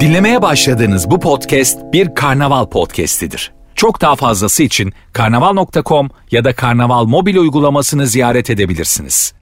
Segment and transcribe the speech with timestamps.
[0.00, 3.52] Dinlemeye başladığınız bu podcast bir karnaval podcastidir.
[3.74, 9.34] Çok daha fazlası için karnaval.com ya da karnaval mobil uygulamasını ziyaret edebilirsiniz.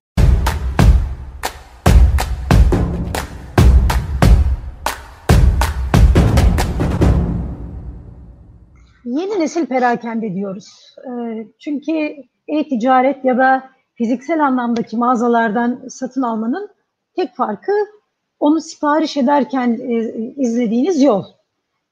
[9.04, 10.96] Yeni nesil perakende diyoruz.
[11.06, 11.92] Ee, çünkü
[12.48, 16.68] e-ticaret ya da fiziksel anlamdaki mağazalardan satın almanın
[17.16, 17.72] tek farkı
[18.42, 19.94] onu sipariş ederken e,
[20.36, 21.24] izlediğiniz yol.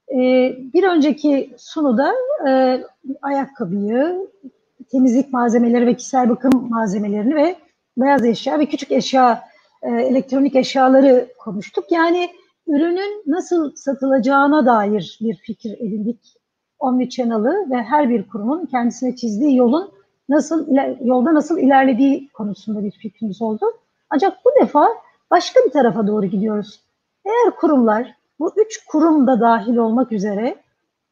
[0.08, 0.16] E,
[0.74, 2.12] bir önceki sunuda
[2.48, 2.80] e,
[3.22, 4.28] ayakkabıyı,
[4.92, 7.56] temizlik malzemeleri ve kişisel bakım malzemelerini ve
[7.96, 9.42] beyaz eşya ve küçük eşya,
[9.82, 11.84] e, elektronik eşyaları konuştuk.
[11.90, 12.28] Yani
[12.66, 16.36] ürünün nasıl satılacağına dair bir fikir edindik.
[16.78, 19.90] Omnichannel'ı ve her bir kurumun kendisine çizdiği yolun
[20.28, 20.66] nasıl
[21.04, 23.66] yolda nasıl ilerlediği konusunda bir fikrimiz oldu.
[24.10, 24.88] Ancak bu defa
[25.30, 26.80] başka bir tarafa doğru gidiyoruz.
[27.24, 30.56] Eğer kurumlar, bu üç kurum da dahil olmak üzere,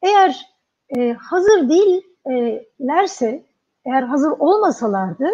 [0.01, 0.49] eğer
[0.97, 3.43] e, hazır değillerse,
[3.85, 5.27] eğer hazır olmasalardı,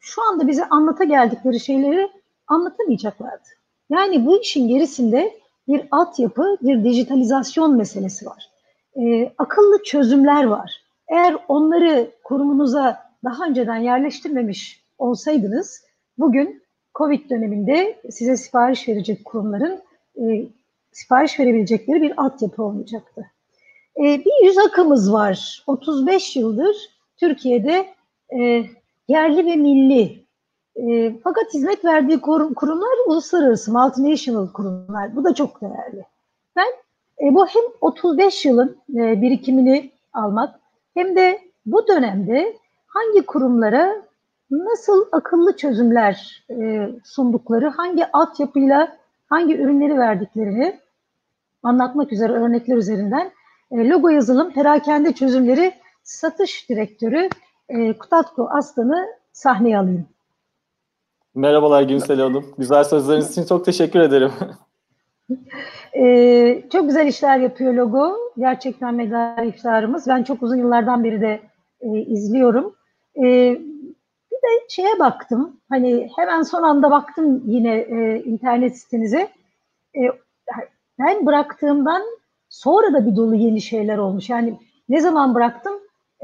[0.00, 2.10] şu anda bize anlata geldikleri şeyleri
[2.46, 3.48] anlatamayacaklardı.
[3.90, 8.50] Yani bu işin gerisinde bir altyapı, bir dijitalizasyon meselesi var.
[8.96, 10.82] E, akıllı çözümler var.
[11.08, 15.84] Eğer onları kurumunuza daha önceden yerleştirmemiş olsaydınız,
[16.18, 16.61] bugün
[16.94, 19.82] Covid döneminde size sipariş verecek kurumların
[20.20, 20.46] e,
[20.92, 23.26] sipariş verebilecekleri bir altyapı olmayacaktı.
[23.96, 25.64] E, bir yüz akımız var.
[25.66, 26.76] 35 yıldır
[27.16, 27.86] Türkiye'de
[28.38, 28.64] e,
[29.08, 30.22] yerli ve milli
[30.76, 35.16] e, fakat hizmet verdiği kurum, kurumlar uluslararası, multinational kurumlar.
[35.16, 36.04] Bu da çok değerli.
[36.56, 36.68] Ben
[37.22, 40.60] e, bu hem 35 yılın e, birikimini almak
[40.94, 42.56] hem de bu dönemde
[42.86, 44.02] hangi kurumlara
[44.52, 50.80] nasıl akıllı çözümler e, sundukları, hangi altyapıyla hangi ürünleri verdiklerini
[51.62, 53.32] anlatmak üzere örnekler üzerinden
[53.70, 55.72] e, logo yazılım perakende çözümleri
[56.02, 57.28] satış direktörü
[57.68, 60.06] e, Kutatko Aslan'ı sahneye alayım.
[61.34, 62.44] Merhabalar Gülsel Hanım.
[62.58, 64.30] Güzel sözleriniz için çok teşekkür ederim.
[65.96, 68.16] ee, çok güzel işler yapıyor logo.
[68.38, 70.06] Gerçekten medar iftarımız.
[70.06, 71.40] Ben çok uzun yıllardan beri de
[71.80, 72.74] e, izliyorum.
[73.24, 73.58] E,
[74.42, 75.56] de şeye baktım.
[75.68, 79.28] Hani hemen son anda baktım yine e, internet sitenize.
[79.96, 80.00] E,
[80.98, 82.02] ben bıraktığımdan
[82.48, 84.30] sonra da bir dolu yeni şeyler olmuş.
[84.30, 84.58] Yani
[84.88, 85.72] ne zaman bıraktım?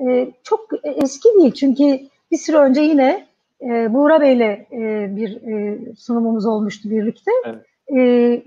[0.07, 3.27] E, çok eski değil çünkü bir süre önce yine
[3.63, 7.31] e, Buğra Bey'le e, bir e, sunumumuz olmuştu birlikte.
[7.45, 7.67] Evet.
[7.97, 8.43] E,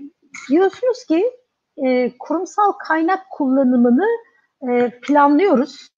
[0.50, 1.30] diyorsunuz ki
[1.76, 4.06] e, kurumsal kaynak kullanımını
[4.68, 5.88] e, planlıyoruz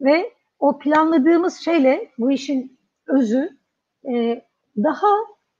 [0.00, 2.79] ve o planladığımız şeyle bu işin
[3.10, 3.58] özü
[4.08, 4.42] e,
[4.76, 5.08] daha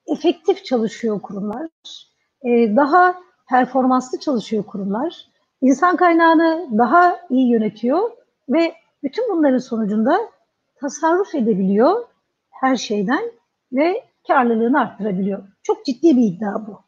[0.07, 1.67] efektif çalışıyor kurumlar,
[2.43, 3.15] e, daha
[3.49, 5.27] performanslı çalışıyor kurumlar,
[5.61, 8.11] insan kaynağını daha iyi yönetiyor
[8.49, 8.73] ve
[9.03, 10.19] bütün bunların sonucunda
[10.75, 12.05] tasarruf edebiliyor
[12.49, 13.31] her şeyden
[13.73, 15.43] ve karlılığını arttırabiliyor.
[15.63, 16.81] Çok ciddi bir iddia bu.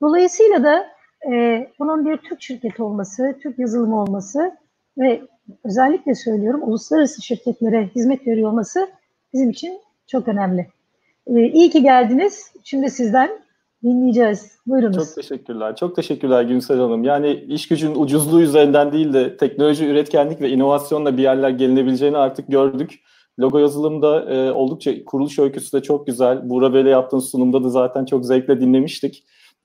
[0.00, 0.86] Dolayısıyla da
[1.32, 4.56] e, bunun bir Türk şirketi olması, Türk yazılımı olması
[4.98, 5.22] ve
[5.64, 8.90] özellikle söylüyorum uluslararası şirketlere hizmet veriyor olması
[9.32, 10.66] bizim için çok önemli.
[11.26, 12.52] Ee, iyi ki geldiniz.
[12.64, 13.30] Şimdi sizden
[13.82, 14.58] dinleyeceğiz.
[14.66, 14.96] Buyurunuz.
[14.96, 15.76] Çok teşekkürler.
[15.76, 17.04] Çok teşekkürler Günsel Hanım.
[17.04, 22.48] Yani iş gücün ucuzluğu üzerinden değil de teknoloji, üretkenlik ve inovasyonla bir yerler gelinebileceğini artık
[22.48, 23.00] gördük.
[23.40, 26.50] Logo yazılımda e, oldukça kuruluş öyküsü de çok güzel.
[26.50, 29.24] Buğra Bey'le yaptığınız sunumda da zaten çok zevkle dinlemiştik.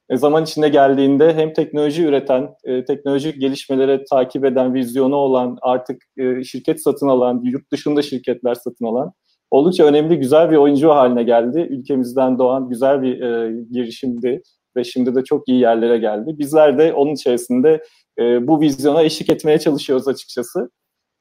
[0.10, 6.04] E, zaman içinde geldiğinde hem teknoloji üreten, e, teknolojik gelişmelere takip eden, vizyonu olan, artık
[6.18, 9.14] e, şirket satın alan, yurt dışında şirketler satın alan
[9.56, 11.68] oldukça önemli, güzel bir oyuncu haline geldi.
[11.70, 14.42] Ülkemizden doğan güzel bir e, girişimdi
[14.76, 16.36] ve şimdi de çok iyi yerlere geldi.
[16.40, 17.84] Bizler de onun içerisinde
[18.20, 20.70] e, bu vizyona eşlik etmeye çalışıyoruz açıkçası.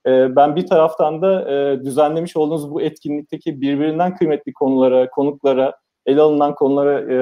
[0.06, 5.75] E, ben bir taraftan da e, düzenlemiş olduğunuz bu etkinlikteki birbirinden kıymetli konulara, konuklara,
[6.06, 7.17] ele alınan konulara e,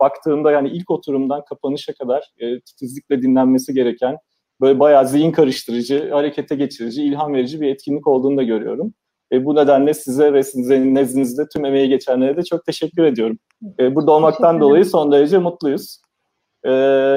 [0.00, 4.16] baktığımda yani ilk oturumdan kapanışa kadar e, titizlikle dinlenmesi gereken
[4.60, 8.94] böyle bayağı zihin karıştırıcı, harekete geçirici, ilham verici bir etkinlik olduğunu da görüyorum.
[9.32, 13.38] E, bu nedenle size ve sizin nezdinizde tüm emeği geçenlere de çok teşekkür ediyorum.
[13.80, 16.00] E, burada olmaktan dolayı son derece mutluyuz.
[16.64, 16.70] E,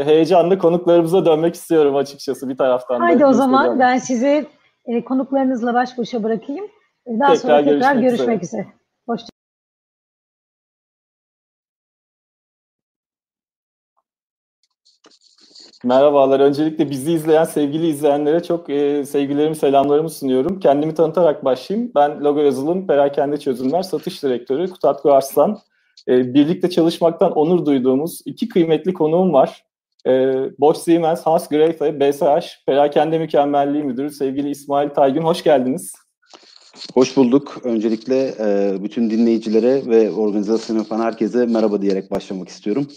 [0.06, 3.00] heyecanla konuklarımıza dönmek istiyorum açıkçası bir taraftan.
[3.00, 4.48] Haydi o zaman ben sizi
[4.86, 6.66] e, konuklarınızla baş başa bırakayım.
[7.08, 8.62] Daha tekrar sonra tekrar görüşmek, görüşmek üzere.
[8.62, 8.74] üzere.
[9.08, 9.39] Hoşçakalın.
[15.84, 16.40] Merhabalar.
[16.40, 20.60] Öncelikle bizi izleyen sevgili izleyenlere çok e, sevgilerimi, selamlarımı sunuyorum.
[20.60, 21.92] Kendimi tanıtarak başlayayım.
[21.96, 25.60] Ben Logo Yazılım Perakende Çözümler Satış Direktörü Kutatko Arslan.
[26.08, 29.64] e, birlikte çalışmaktan onur duyduğumuz iki kıymetli konuğum var.
[30.08, 30.12] E,
[30.60, 35.94] Bosch Siemens Hans Greyfe, BSH Perakende Mükemmelliği Müdürü sevgili İsmail Taygün hoş geldiniz.
[36.94, 37.58] Hoş bulduk.
[37.64, 42.88] Öncelikle e, bütün dinleyicilere ve organizasyon yapan herkese merhaba diyerek başlamak istiyorum.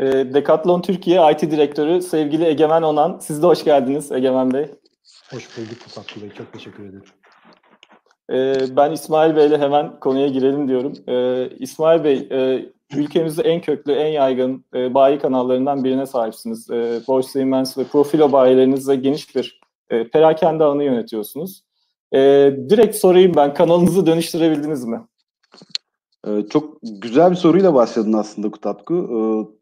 [0.00, 3.18] E, Decathlon Türkiye IT Direktörü sevgili Egemen Onan.
[3.18, 4.66] Siz de hoş geldiniz Egemen Bey.
[5.30, 6.30] Hoş bulduk Kutatlı Bey.
[6.30, 7.04] Çok teşekkür ederim.
[8.30, 10.92] E, ben İsmail Bey ile hemen konuya girelim diyorum.
[11.08, 16.70] E, İsmail Bey, e, ülkemizde en köklü, en yaygın e, bayi kanallarından birine sahipsiniz.
[16.70, 19.60] E, Bosch, Siemens ve Profilo bayilerinizle geniş bir
[19.90, 21.62] e, perakende alanı yönetiyorsunuz.
[22.12, 22.18] E,
[22.68, 25.00] direkt sorayım ben, kanalınızı dönüştürebildiniz mi?
[26.26, 29.54] Ee, çok güzel bir soruyla başladın aslında Kutatku.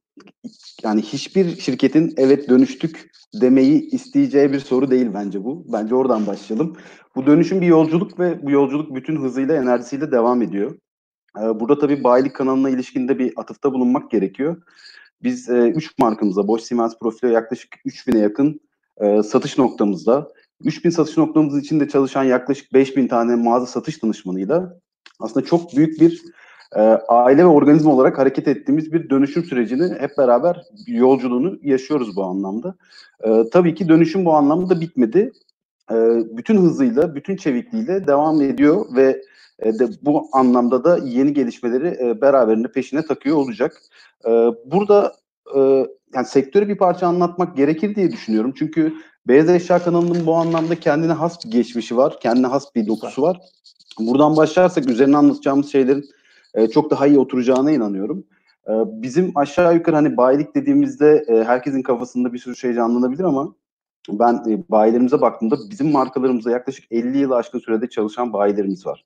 [0.83, 3.11] Yani hiçbir şirketin evet dönüştük
[3.41, 5.65] demeyi isteyeceği bir soru değil bence bu.
[5.73, 6.77] Bence oradan başlayalım.
[7.17, 10.79] Bu dönüşüm bir yolculuk ve bu yolculuk bütün hızıyla, enerjisiyle devam ediyor.
[11.39, 14.63] Ee, burada tabii bayilik kanalına ilişkinde bir atıfta bulunmak gerekiyor.
[15.23, 18.61] Biz 3 e, markamıza, Bosch Siemens Profilo yaklaşık 3000'e yakın
[19.01, 20.29] e, satış noktamızda,
[20.65, 24.79] 3000 satış noktamız içinde çalışan yaklaşık 5000 tane mağaza satış danışmanıyla
[25.21, 26.23] aslında çok büyük bir
[26.77, 32.25] e, aile ve organizma olarak hareket ettiğimiz bir dönüşüm sürecini hep beraber yolculuğunu yaşıyoruz bu
[32.25, 32.75] anlamda.
[33.21, 35.33] E, tabii ki dönüşüm bu anlamda bitmedi.
[35.91, 35.95] E,
[36.37, 39.23] bütün hızıyla, bütün çevikliğiyle devam ediyor ve
[39.59, 43.83] e, de bu anlamda da yeni gelişmeleri e, beraberinde peşine takıyor olacak.
[44.65, 45.13] Burada
[45.57, 45.61] e,
[46.15, 48.55] yani sektörü bir parça anlatmak gerekir diye düşünüyorum.
[48.57, 48.95] Çünkü
[49.29, 53.41] Beyaz Eşya kanalının bu anlamda kendine has bir geçmişi var, kendine has bir dokusu var.
[53.99, 56.05] Buradan başlarsak üzerine anlatacağımız şeylerin
[56.55, 58.25] e, çok daha iyi oturacağına inanıyorum.
[58.69, 58.73] E,
[59.03, 63.55] bizim aşağı yukarı hani bayilik dediğimizde e, herkesin kafasında bir sürü şey canlanabilir ama
[64.09, 69.05] ben e, bayilerimize baktığımda bizim markalarımızda yaklaşık 50 yıl aşkın sürede çalışan bayilerimiz var.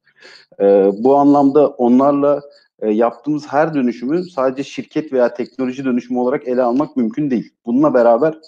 [0.60, 2.40] E, bu anlamda onlarla
[2.78, 7.52] e, yaptığımız her dönüşümü sadece şirket veya teknoloji dönüşümü olarak ele almak mümkün değil.
[7.66, 8.38] Bununla beraber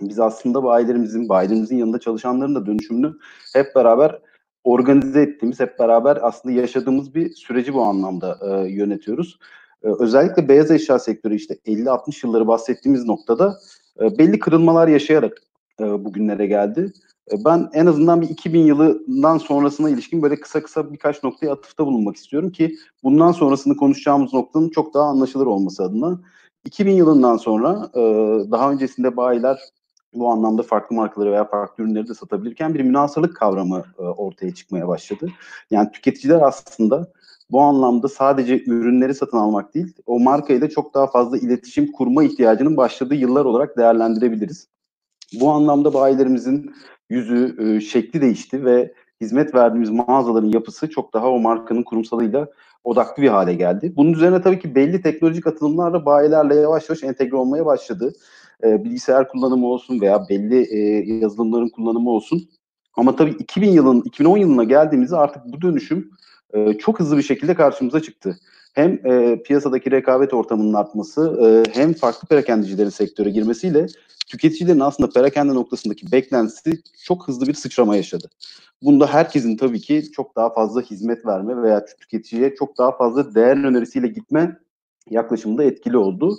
[0.00, 3.12] biz aslında bayilerimizin, bayilerimizin yanında çalışanların da dönüşümünü
[3.54, 4.18] hep beraber
[4.64, 9.38] organize ettiğimiz, hep beraber aslında yaşadığımız bir süreci bu anlamda e, yönetiyoruz.
[9.82, 13.58] E, özellikle beyaz eşya sektörü işte 50-60 yılları bahsettiğimiz noktada
[14.00, 15.42] e, belli kırılmalar yaşayarak
[15.80, 16.92] e, bugünlere geldi.
[17.32, 21.86] E, ben en azından bir 2000 yılından sonrasına ilişkin böyle kısa kısa birkaç noktaya atıfta
[21.86, 26.20] bulunmak istiyorum ki bundan sonrasını konuşacağımız noktanın çok daha anlaşılır olması adına.
[26.64, 28.00] 2000 yılından sonra e,
[28.50, 29.58] daha öncesinde bayiler
[30.14, 34.88] bu anlamda farklı markaları veya farklı ürünleri de satabilirken bir münasırlık kavramı e, ortaya çıkmaya
[34.88, 35.30] başladı.
[35.70, 37.12] Yani tüketiciler aslında
[37.50, 42.76] bu anlamda sadece ürünleri satın almak değil, o markayla çok daha fazla iletişim kurma ihtiyacının
[42.76, 44.68] başladığı yıllar olarak değerlendirebiliriz.
[45.40, 46.74] Bu anlamda bayilerimizin
[47.10, 52.48] yüzü, e, şekli değişti ve hizmet verdiğimiz mağazaların yapısı çok daha o markanın kurumsalıyla
[52.84, 53.92] odaklı bir hale geldi.
[53.96, 58.12] Bunun üzerine tabii ki belli teknolojik atılımlarla bayilerle yavaş yavaş entegre olmaya başladı.
[58.64, 60.78] E, bilgisayar kullanımı olsun veya belli e,
[61.14, 62.50] yazılımların kullanımı olsun.
[62.94, 66.10] Ama tabii 2000 yılın, 2010 yılına geldiğimizde artık bu dönüşüm
[66.54, 68.38] e, çok hızlı bir şekilde karşımıza çıktı.
[68.74, 73.86] Hem e, piyasadaki rekabet ortamının artması e, hem farklı perakendicilerin sektöre girmesiyle
[74.26, 78.30] tüketicilerin aslında perakende noktasındaki beklentisi çok hızlı bir sıçrama yaşadı.
[78.82, 83.64] Bunda herkesin tabii ki çok daha fazla hizmet verme veya tüketiciye çok daha fazla değer
[83.64, 84.56] önerisiyle gitme
[85.10, 86.38] yaklaşımında etkili oldu.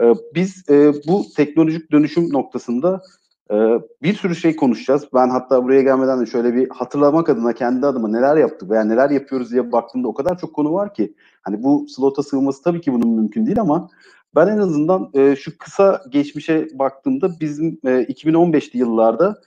[0.00, 3.02] Ee, biz e, bu teknolojik dönüşüm noktasında
[3.50, 3.54] e,
[4.02, 5.08] bir sürü şey konuşacağız.
[5.14, 9.10] Ben hatta buraya gelmeden de şöyle bir hatırlamak adına kendi adıma neler yaptık veya neler
[9.10, 11.14] yapıyoruz diye baktığımda o kadar çok konu var ki.
[11.42, 13.88] Hani bu slota sığması tabii ki bunun mümkün değil ama
[14.34, 19.40] ben en azından e, şu kısa geçmişe baktığımda bizim e, 2015'li yıllarda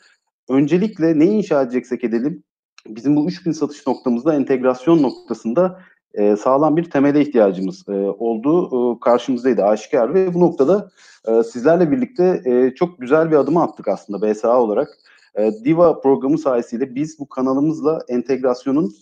[0.50, 2.44] öncelikle ne inşa edeceksek edelim
[2.88, 5.80] bizim bu 3000 satış noktamızda entegrasyon noktasında
[6.18, 10.90] e, sağlam bir temele ihtiyacımız e, olduğu e, karşımızdaydı aşikar ve bu noktada
[11.28, 14.88] e, sizlerle birlikte e, çok güzel bir adım attık aslında BSA olarak.
[15.36, 18.94] E, Diva programı sayesinde biz bu kanalımızla entegrasyonun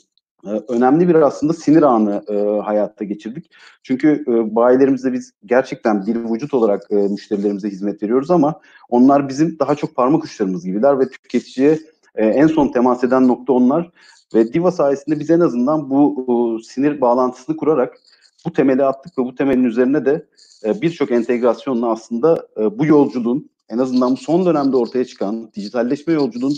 [0.45, 3.51] e, önemli bir aslında sinir anı e, hayatta geçirdik.
[3.84, 9.60] Çünkü e, bayilerimizde biz gerçekten bir vücut olarak e, müşterilerimize hizmet veriyoruz ama onlar bizim
[9.60, 11.79] daha çok parmak uçlarımız gibiler ve tüketiciye
[12.15, 13.91] e, en son temas eden nokta onlar.
[14.34, 16.25] Ve Diva sayesinde biz en azından bu
[16.60, 17.98] e, sinir bağlantısını kurarak
[18.45, 20.25] bu temeli attık ve bu temelin üzerine de
[20.65, 26.55] e, birçok entegrasyonla aslında e, bu yolculuğun en azından son dönemde ortaya çıkan dijitalleşme yolculuğun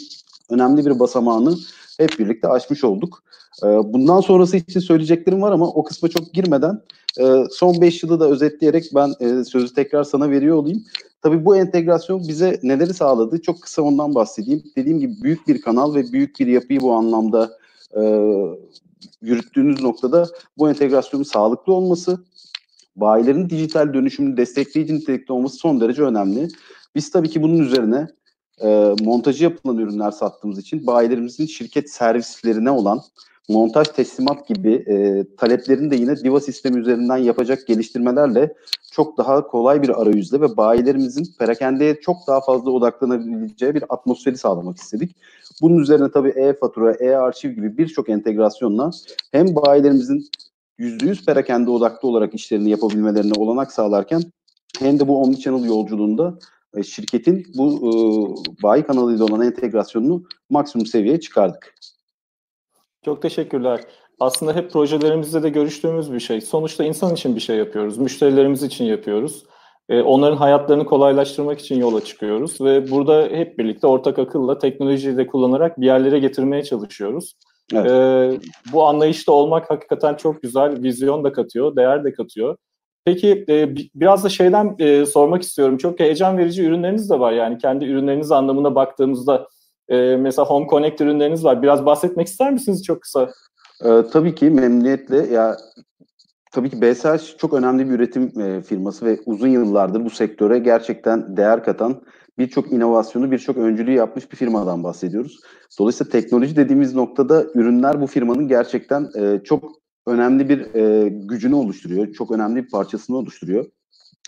[0.50, 1.56] önemli bir basamağını
[2.00, 3.24] hep birlikte aşmış olduk.
[3.64, 6.82] E, bundan sonrası için söyleyeceklerim var ama o kısma çok girmeden
[7.20, 10.84] e, son 5 yılı da özetleyerek ben e, sözü tekrar sana veriyor olayım.
[11.22, 13.42] Tabii bu entegrasyon bize neleri sağladı?
[13.42, 14.64] Çok kısa ondan bahsedeyim.
[14.76, 17.58] Dediğim gibi büyük bir kanal ve büyük bir yapıyı bu anlamda
[17.96, 18.02] e,
[19.22, 20.28] yürüttüğünüz noktada
[20.58, 22.20] bu entegrasyonun sağlıklı olması,
[22.96, 26.48] bayilerin dijital dönüşümünü destekleyici nitelikte olması son derece önemli.
[26.96, 28.08] Biz tabii ki bunun üzerine
[28.64, 33.02] e, montajı yapılan ürünler sattığımız için bayilerimizin şirket servislerine olan
[33.50, 38.54] montaj teslimat gibi e, taleplerini de yine Diva sistemi üzerinden yapacak geliştirmelerle
[38.92, 44.78] çok daha kolay bir arayüzle ve bayilerimizin perakendeye çok daha fazla odaklanabileceği bir atmosferi sağlamak
[44.78, 45.16] istedik.
[45.62, 48.92] Bunun üzerine tabii e-fatura, e-arşiv gibi birçok entegrasyonla
[49.32, 50.30] hem bayilerimizin
[50.80, 54.22] %100 perakende odaklı olarak işlerini yapabilmelerine olanak sağlarken
[54.80, 56.40] hem de bu omnichannel yolculuğunda
[56.78, 57.92] e, şirketin bu e,
[58.64, 61.76] bayi kanalıyla olan entegrasyonunu maksimum seviyeye çıkardık.
[63.06, 63.82] Çok teşekkürler.
[64.20, 66.42] Aslında hep projelerimizde de görüştüğümüz bir şey.
[66.42, 67.98] Sonuçta insan için bir şey yapıyoruz.
[67.98, 69.46] Müşterilerimiz için yapıyoruz.
[69.90, 72.62] Ee, onların hayatlarını kolaylaştırmak için yola çıkıyoruz.
[72.62, 77.36] Ve burada hep birlikte ortak akılla teknolojiyi de kullanarak bir yerlere getirmeye çalışıyoruz.
[77.74, 77.92] Evet.
[77.92, 78.40] Ee,
[78.74, 80.84] bu anlayışta olmak hakikaten çok güzel.
[80.84, 82.58] Vizyon da katıyor, değer de katıyor.
[83.08, 85.78] Peki e, biraz da şeyden e, sormak istiyorum.
[85.78, 87.32] Çok heyecan verici ürünleriniz de var.
[87.32, 89.48] Yani kendi ürünleriniz anlamına baktığımızda
[89.90, 91.62] e, mesela Home Connect ürünleriniz var.
[91.62, 93.30] Biraz bahsetmek ister misiniz çok kısa?
[94.12, 95.18] Tabii ki memnuniyetle.
[95.34, 95.58] Ya
[96.52, 101.64] tabii ki BSH çok önemli bir üretim firması ve uzun yıllardır bu sektöre gerçekten değer
[101.64, 102.02] katan
[102.38, 105.40] birçok inovasyonu, birçok öncülüğü yapmış bir firmadan bahsediyoruz.
[105.80, 109.10] Dolayısıyla teknoloji dediğimiz noktada ürünler bu firmanın gerçekten
[109.44, 112.14] çok önemli bir e, gücünü oluşturuyor.
[112.14, 113.66] Çok önemli bir parçasını oluşturuyor.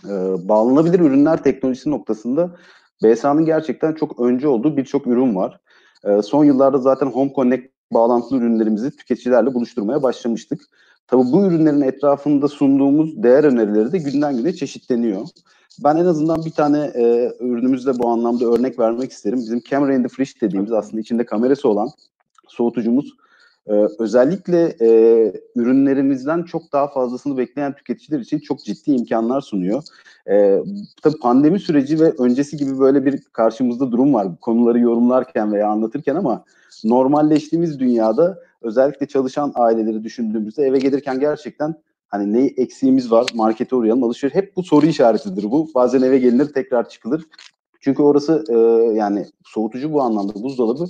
[0.06, 0.14] E,
[0.50, 2.56] bağlanabilir ürünler teknolojisi noktasında
[3.04, 5.60] BSA'nın gerçekten çok önce olduğu birçok ürün var.
[6.04, 10.62] E, son yıllarda zaten Home Connect bağlantılı ürünlerimizi tüketicilerle buluşturmaya başlamıştık.
[11.08, 15.28] Tabii bu ürünlerin etrafında sunduğumuz değer önerileri de günden güne çeşitleniyor.
[15.84, 19.40] Ben en azından bir tane e, ürünümüzde bu anlamda örnek vermek isterim.
[19.40, 21.90] Bizim Camera in the Fridge dediğimiz aslında içinde kamerası olan
[22.48, 23.14] soğutucumuz
[23.70, 24.90] ee, özellikle e,
[25.56, 29.84] ürünlerimizden çok daha fazlasını bekleyen tüketiciler için çok ciddi imkanlar sunuyor.
[30.30, 30.60] E,
[31.02, 35.68] tabii pandemi süreci ve öncesi gibi böyle bir karşımızda durum var bu konuları yorumlarken veya
[35.68, 36.46] anlatırken ama
[36.84, 41.76] normalleştiğimiz dünyada özellikle çalışan aileleri düşündüğümüzde eve gelirken gerçekten
[42.08, 45.70] hani ne eksiğimiz var markete uğrayalım alışveriş hep bu soru işaretidir bu.
[45.76, 47.26] Bazen eve gelinir tekrar çıkılır.
[47.80, 48.58] Çünkü orası e,
[48.94, 50.86] yani soğutucu bu anlamda buzdolabı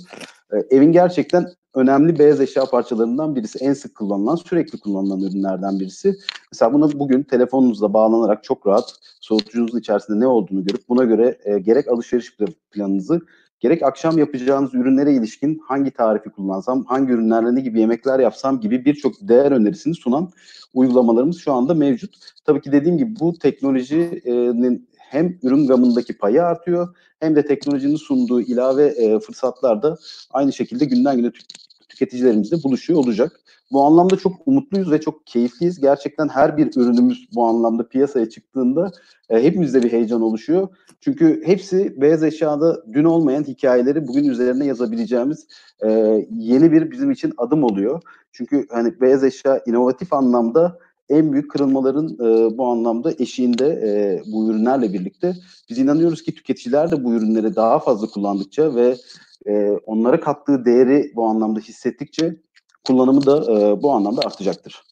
[0.52, 3.58] e, evin gerçekten önemli beyaz eşya parçalarından birisi.
[3.58, 6.16] En sık kullanılan, sürekli kullanılan ürünlerden birisi.
[6.52, 11.58] Mesela bunu bugün telefonunuzla bağlanarak çok rahat soğutucunuzun içerisinde ne olduğunu görüp buna göre e,
[11.58, 12.36] gerek alışveriş
[12.70, 13.20] planınızı
[13.60, 18.84] gerek akşam yapacağınız ürünlere ilişkin hangi tarifi kullansam, hangi ürünlerle ne gibi yemekler yapsam gibi
[18.84, 20.30] birçok değer önerisini sunan
[20.74, 22.16] uygulamalarımız şu anda mevcut.
[22.44, 28.40] Tabii ki dediğim gibi bu teknolojinin hem ürün gamındaki payı artıyor hem de teknolojinin sunduğu
[28.40, 29.98] ilave e, fırsatlar da
[30.30, 31.32] aynı şekilde günden güne
[31.88, 33.40] tüketicilerimizle buluşuyor olacak.
[33.72, 35.80] Bu anlamda çok umutluyuz ve çok keyifliyiz.
[35.80, 38.92] Gerçekten her bir ürünümüz bu anlamda piyasaya çıktığında
[39.30, 40.68] e, hepimizde bir heyecan oluşuyor.
[41.00, 45.46] Çünkü hepsi beyaz eşyada dün olmayan hikayeleri bugün üzerine yazabileceğimiz
[45.84, 45.88] e,
[46.30, 48.02] yeni bir bizim için adım oluyor.
[48.32, 50.78] Çünkü hani beyaz eşya inovatif anlamda
[51.10, 55.36] en büyük kırılmaların e, bu anlamda eşiğinde e, bu ürünlerle birlikte
[55.70, 58.96] biz inanıyoruz ki tüketiciler de bu ürünleri daha fazla kullandıkça ve
[59.46, 62.36] e, onlara kattığı değeri bu anlamda hissettikçe
[62.86, 64.89] kullanımı da e, bu anlamda artacaktır.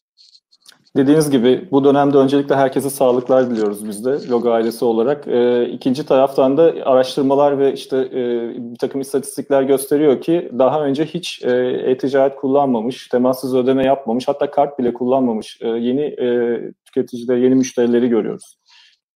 [0.99, 5.27] Dediğiniz gibi bu dönemde öncelikle herkese sağlıklar diliyoruz biz de Logo ailesi olarak.
[5.27, 8.21] E, ikinci taraftan da araştırmalar ve işte e,
[8.57, 11.51] bir takım istatistikler gösteriyor ki daha önce hiç e,
[11.85, 18.09] e-ticaret kullanmamış, temassız ödeme yapmamış, hatta kart bile kullanmamış e, yeni e, tüketiciler, yeni müşterileri
[18.09, 18.57] görüyoruz.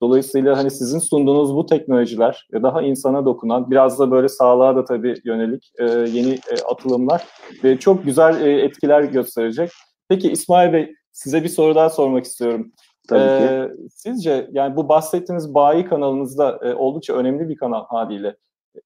[0.01, 5.15] Dolayısıyla hani sizin sunduğunuz bu teknolojiler daha insana dokunan, biraz da böyle sağlığa da tabii
[5.25, 7.23] yönelik e, yeni e, atılımlar
[7.63, 9.69] ve çok güzel e, etkiler gösterecek.
[10.09, 12.71] Peki İsmail Bey size bir soru daha sormak istiyorum.
[13.07, 13.89] Tabii ee, ki.
[13.91, 18.35] Sizce yani bu bahsettiğiniz bayi kanalınızda e, oldukça önemli bir kanal haliyle.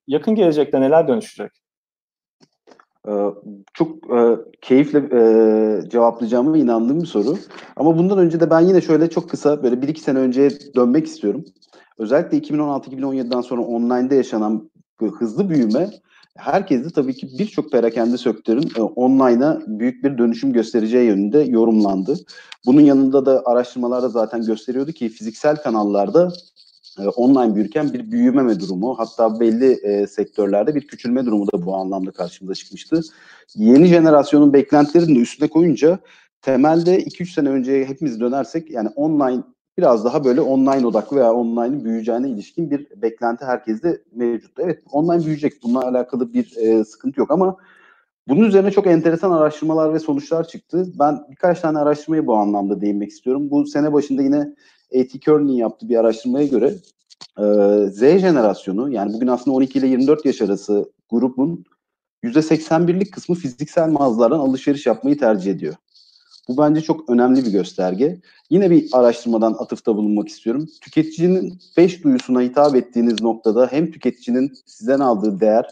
[0.08, 1.52] Yakın gelecekte neler dönüşecek?
[3.08, 3.12] Ee,
[3.74, 7.38] çok e, keyifle e, cevaplayacağıma inandığım bir soru.
[7.76, 11.08] Ama bundan önce de ben yine şöyle çok kısa böyle bir iki sene önceye dönmek
[11.08, 11.46] istiyorum.
[11.98, 14.70] Özellikle 2016-2017'den sonra online'da yaşanan
[15.20, 15.90] hızlı büyüme
[16.38, 22.16] herkes tabii ki birçok perakende sektörün e, online'a büyük bir dönüşüm göstereceği yönünde yorumlandı.
[22.66, 26.34] Bunun yanında da araştırmalarda zaten gösteriyordu ki fiziksel kanallarda
[27.00, 31.76] e, online büyürken bir büyümeme durumu hatta belli e, sektörlerde bir küçülme durumu da bu
[31.76, 33.02] anlamda karşımıza çıkmıştı.
[33.56, 36.00] Yeni jenerasyonun beklentilerini de üstüne koyunca
[36.42, 39.44] temelde 2-3 sene önceye hepimiz dönersek yani online
[39.78, 44.60] biraz daha böyle online odaklı veya online'ın büyüyeceğine ilişkin bir beklenti herkeste mevcut.
[44.60, 45.54] Evet online büyüyecek.
[45.64, 47.58] Bununla alakalı bir e, sıkıntı yok ama
[48.28, 50.88] Bunun üzerine çok enteresan araştırmalar ve sonuçlar çıktı.
[51.00, 53.52] Ben birkaç tane araştırmaya bu anlamda değinmek istiyorum.
[53.52, 54.40] Bu sene başında yine
[54.96, 55.20] A.T.
[55.20, 56.74] Kearney'in yaptığı bir araştırmaya göre
[57.40, 57.44] e,
[57.90, 61.64] Z jenerasyonu yani bugün aslında 12 ile 24 yaş arası grubun
[62.24, 65.76] %81'lik kısmı fiziksel mağazalardan alışveriş yapmayı tercih ediyor.
[66.48, 68.22] Bu bence çok önemli bir gösterge.
[68.50, 70.68] Yine bir araştırmadan atıfta bulunmak istiyorum.
[70.82, 75.66] Tüketicinin beş duyusuna hitap ettiğiniz noktada hem tüketicinin sizden aldığı değer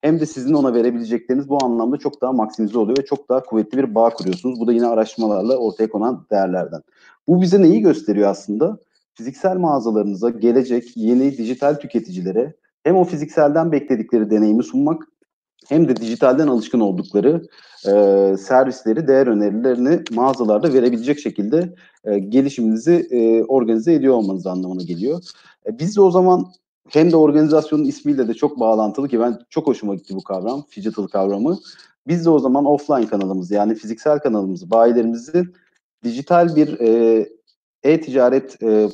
[0.00, 3.78] hem de sizin ona verebilecekleriniz bu anlamda çok daha maksimize oluyor ve çok daha kuvvetli
[3.78, 4.60] bir bağ kuruyorsunuz.
[4.60, 6.82] Bu da yine araştırmalarla ortaya konan değerlerden.
[7.28, 8.78] Bu bize neyi gösteriyor aslında?
[9.14, 15.02] Fiziksel mağazalarınıza gelecek yeni dijital tüketicilere hem o fizikselden bekledikleri deneyimi sunmak
[15.68, 17.42] hem de dijitalden alışkın oldukları
[17.86, 21.74] e, servisleri, değer önerilerini mağazalarda verebilecek şekilde
[22.04, 25.22] e, gelişiminizi e, organize ediyor olmanız anlamına geliyor.
[25.66, 26.46] E, biz de o zaman
[26.88, 31.06] hem de organizasyonun ismiyle de çok bağlantılı ki ben çok hoşuma gitti bu kavram, digital
[31.06, 31.58] kavramı.
[32.06, 35.44] Biz de o zaman offline kanalımızı yani fiziksel kanalımızı, bayilerimizi
[36.04, 37.28] dijital bir e,
[37.82, 38.88] e-ticaret e,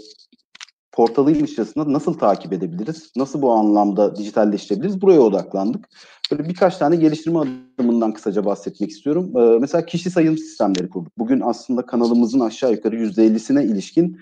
[0.92, 3.12] portalı inşasında nasıl takip edebiliriz?
[3.16, 5.02] Nasıl bu anlamda dijitalleştirebiliriz?
[5.02, 5.88] Buraya odaklandık.
[6.30, 9.32] Böyle birkaç tane geliştirme adımından kısaca bahsetmek istiyorum.
[9.36, 11.18] Ee, mesela kişi sayım sistemleri kurduk.
[11.18, 14.18] Bugün aslında kanalımızın aşağı yukarı %50'sine ilişkin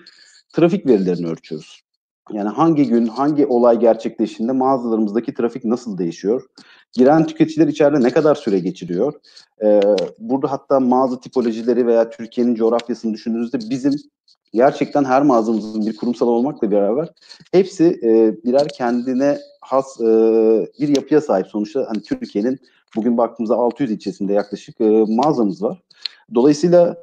[0.53, 1.83] trafik verilerini ölçüyoruz.
[2.31, 6.45] Yani hangi gün, hangi olay gerçekleştiğinde mağazalarımızdaki trafik nasıl değişiyor?
[6.93, 9.13] Giren tüketiciler içeride ne kadar süre geçiriyor?
[9.63, 9.81] Ee,
[10.19, 13.93] burada hatta mağaza tipolojileri veya Türkiye'nin coğrafyasını düşündüğünüzde bizim
[14.53, 17.09] gerçekten her mağazamızın bir kurumsal olmakla beraber
[17.51, 20.05] hepsi e, birer kendine has e,
[20.79, 21.47] bir yapıya sahip.
[21.47, 22.59] Sonuçta hani Türkiye'nin
[22.95, 25.81] bugün baktığımızda 600 ilçesinde yaklaşık e, mağazamız var.
[26.35, 26.97] Dolayısıyla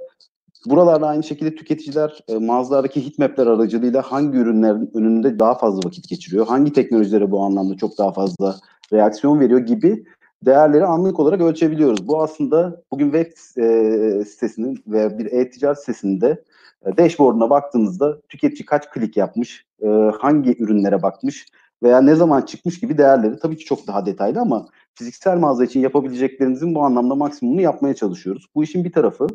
[0.66, 6.46] buralarda aynı şekilde tüketiciler e, mağazalardaki hitmapler aracılığıyla hangi ürünlerin önünde daha fazla vakit geçiriyor,
[6.46, 8.56] hangi teknolojilere bu anlamda çok daha fazla
[8.92, 10.04] reaksiyon veriyor gibi
[10.44, 12.08] değerleri anlık olarak ölçebiliyoruz.
[12.08, 16.44] Bu aslında bugün web e, sitesinin veya bir e-ticaret sitesinde
[16.84, 19.88] dashboard'una baktığınızda tüketici kaç klik yapmış, e,
[20.20, 21.46] hangi ürünlere bakmış
[21.82, 25.80] veya ne zaman çıkmış gibi değerleri tabii ki çok daha detaylı ama fiziksel mağaza için
[25.80, 28.46] yapabileceklerinizin bu anlamda maksimumunu yapmaya çalışıyoruz.
[28.54, 29.26] Bu işin bir tarafı.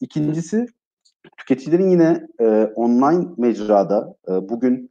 [0.00, 0.66] İkincisi
[1.36, 4.90] tüketicilerin yine e, online mecrada e, bugün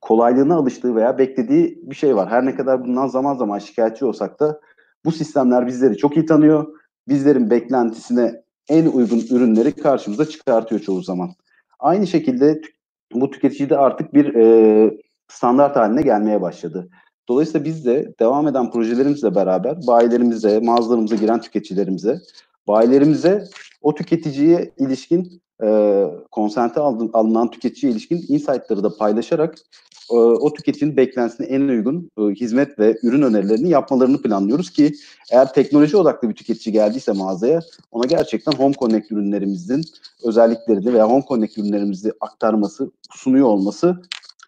[0.00, 2.30] kolaylığına alıştığı veya beklediği bir şey var.
[2.30, 4.60] Her ne kadar bundan zaman zaman şikayetçi olsak da
[5.04, 6.66] bu sistemler bizleri çok iyi tanıyor.
[7.08, 11.34] Bizlerin beklentisine en uygun ürünleri karşımıza çıkartıyor çoğu zaman.
[11.78, 12.60] Aynı şekilde
[13.12, 14.90] bu tüketici de artık bir e,
[15.28, 16.88] standart haline gelmeye başladı.
[17.28, 22.20] Dolayısıyla biz de devam eden projelerimizle beraber bayilerimize, mağazalarımıza giren tüketicilerimize,
[22.68, 23.44] bayilerimize
[23.82, 29.58] o tüketiciye ilişkin e, konsente alınan tüketiciye ilişkin insight'ları da paylaşarak
[30.10, 34.92] e, o tüketicinin beklentisine en uygun e, hizmet ve ürün önerilerini yapmalarını planlıyoruz ki
[35.32, 37.60] eğer teknoloji odaklı bir tüketici geldiyse mağazaya
[37.92, 39.82] ona gerçekten Home Connect ürünlerimizin
[40.24, 44.02] özelliklerini veya Home Connect ürünlerimizi aktarması, sunuyor olması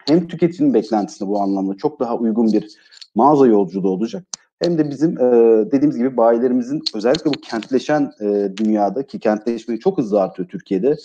[0.07, 2.77] hem tüketicinin beklentisine bu anlamda çok daha uygun bir
[3.15, 4.23] mağaza yolculuğu olacak.
[4.61, 5.21] Hem de bizim e,
[5.71, 10.95] dediğimiz gibi bayilerimizin özellikle bu kentleşen e, dünyada ki kentleşmeyi çok hızlı artıyor Türkiye'de.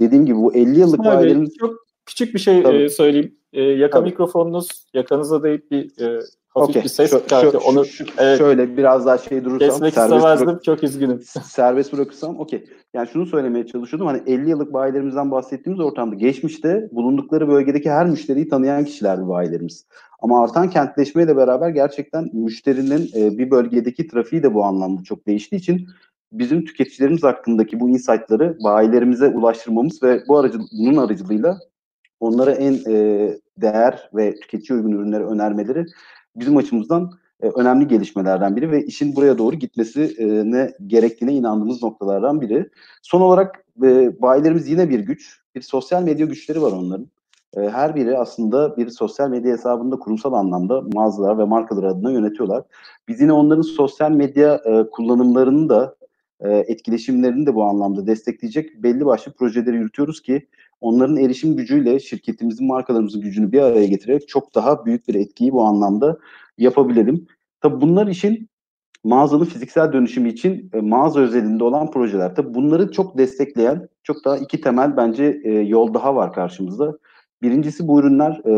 [0.00, 1.54] Dediğim gibi bu 50 yıllık Abi, bayilerimiz...
[1.54, 1.74] Çok
[2.06, 3.36] küçük bir şey e, söyleyeyim.
[3.52, 4.10] E, yaka Tabii.
[4.10, 6.20] mikrofonunuz yakanıza deyip bir e,
[6.60, 6.84] hafif okay.
[6.84, 7.58] bir ses şu.
[7.58, 8.38] Onu şu, evet.
[8.38, 10.46] şöyle biraz daha şey durursam kesmek istemezdim.
[10.46, 11.20] Bırak, çok üzgünüm.
[11.44, 12.64] serbest bırakırsam okey.
[12.94, 14.06] Yani şunu söylemeye çalışıyordum.
[14.06, 19.86] Hani 50 yıllık bayilerimizden bahsettiğimiz ortamda geçmişte bulundukları bölgedeki her müşteriyi tanıyan kişilerdi bayilerimiz.
[20.20, 25.60] Ama artan kentleşmeyle beraber gerçekten müşterinin e, bir bölgedeki trafiği de bu anlamda çok değiştiği
[25.60, 25.88] için
[26.32, 31.58] bizim tüketicilerimiz hakkındaki bu insight'ları bayilerimize ulaştırmamız ve bu aracı, bunun aracılığıyla
[32.20, 35.86] onlara en e, değer ve tüketici uygun ürünleri önermeleri
[36.36, 37.10] bizim açımızdan
[37.42, 42.70] e, önemli gelişmelerden biri ve işin buraya doğru gitmesine gerektiğine inandığımız noktalardan biri.
[43.02, 45.40] Son olarak e, bayilerimiz yine bir güç.
[45.54, 47.08] Bir sosyal medya güçleri var onların.
[47.56, 52.64] E, her biri aslında bir sosyal medya hesabında kurumsal anlamda mağazalar ve markalar adına yönetiyorlar.
[53.08, 55.96] Biz yine onların sosyal medya e, kullanımlarını da
[56.40, 60.46] e, etkileşimlerini de bu anlamda destekleyecek belli başlı projeleri yürütüyoruz ki
[60.80, 65.62] onların erişim gücüyle şirketimizin markalarımızın gücünü bir araya getirerek çok daha büyük bir etkiyi bu
[65.62, 66.18] anlamda
[66.58, 67.26] yapabilelim.
[67.60, 68.48] Tabii bunlar için
[69.04, 72.34] mağazanın fiziksel dönüşümü için e, mağaza özelinde olan projeler.
[72.34, 76.98] Tabii bunları çok destekleyen çok daha iki temel bence e, yol daha var karşımızda.
[77.42, 78.52] Birincisi bu ürünler e,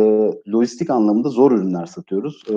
[0.53, 2.43] lojistik anlamında zor ürünler satıyoruz.
[2.51, 2.55] E,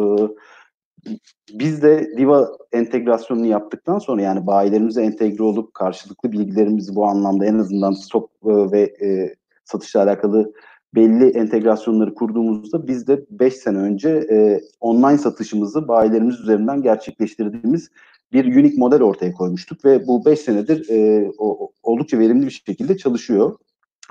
[1.54, 7.58] biz de Diva entegrasyonunu yaptıktan sonra yani bayilerimize entegre olup karşılıklı bilgilerimizi bu anlamda en
[7.58, 10.54] azından stok e, ve e, satışla alakalı
[10.96, 17.90] belli entegrasyonları kurduğumuzda biz de 5 sene önce e, online satışımızı bayilerimiz üzerinden gerçekleştirdiğimiz
[18.34, 22.98] bir unique model ortaya koymuştuk ve bu 5 senedir e, o, oldukça verimli bir şekilde
[22.98, 23.56] çalışıyor.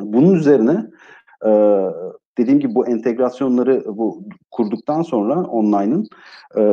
[0.00, 0.86] Bunun üzerine
[1.46, 1.50] e,
[2.38, 6.08] dediğim gibi bu entegrasyonları bu kurduktan sonra online'ın
[6.58, 6.72] e,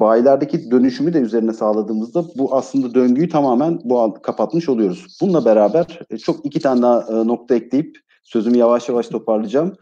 [0.00, 5.18] bayilerdeki dönüşümü de üzerine sağladığımızda bu aslında döngüyü tamamen bu kapatmış oluyoruz.
[5.20, 9.76] Bununla beraber e, çok iki tane daha e, nokta ekleyip sözümü yavaş yavaş toparlayacağım.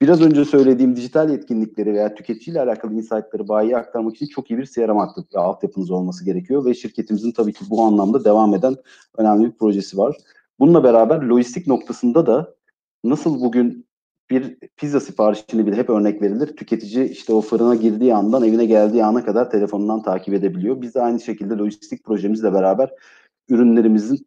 [0.00, 4.66] Biraz önce söylediğim dijital yetkinlikleri veya tüketiciyle alakalı insight'ları bayiye aktarmak için çok iyi bir
[4.66, 4.98] CRM
[5.34, 8.76] altyapınız olması gerekiyor ve şirketimizin tabii ki bu anlamda devam eden
[9.18, 10.16] önemli bir projesi var.
[10.58, 12.54] Bununla beraber lojistik noktasında da
[13.04, 13.85] nasıl bugün
[14.30, 16.56] bir pizza siparişini bile hep örnek verilir.
[16.56, 20.82] Tüketici işte o fırına girdiği andan evine geldiği ana kadar telefonundan takip edebiliyor.
[20.82, 22.90] Biz de aynı şekilde lojistik projemizle beraber
[23.48, 24.26] ürünlerimizin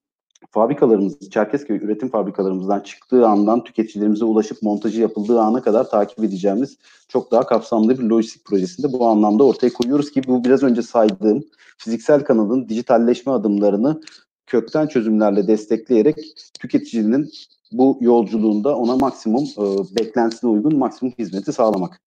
[0.52, 7.32] fabrikalarımız, Çerkezköy üretim fabrikalarımızdan çıktığı andan tüketicilerimize ulaşıp montajı yapıldığı ana kadar takip edeceğimiz çok
[7.32, 11.44] daha kapsamlı bir lojistik projesinde bu anlamda ortaya koyuyoruz ki bu biraz önce saydığım
[11.78, 14.02] fiziksel kanalın dijitalleşme adımlarını
[14.48, 16.16] kökten çözümlerle destekleyerek
[16.60, 17.32] tüketicinin
[17.72, 19.64] bu yolculuğunda ona maksimum e,
[20.00, 22.02] beklentisine uygun maksimum hizmeti sağlamak.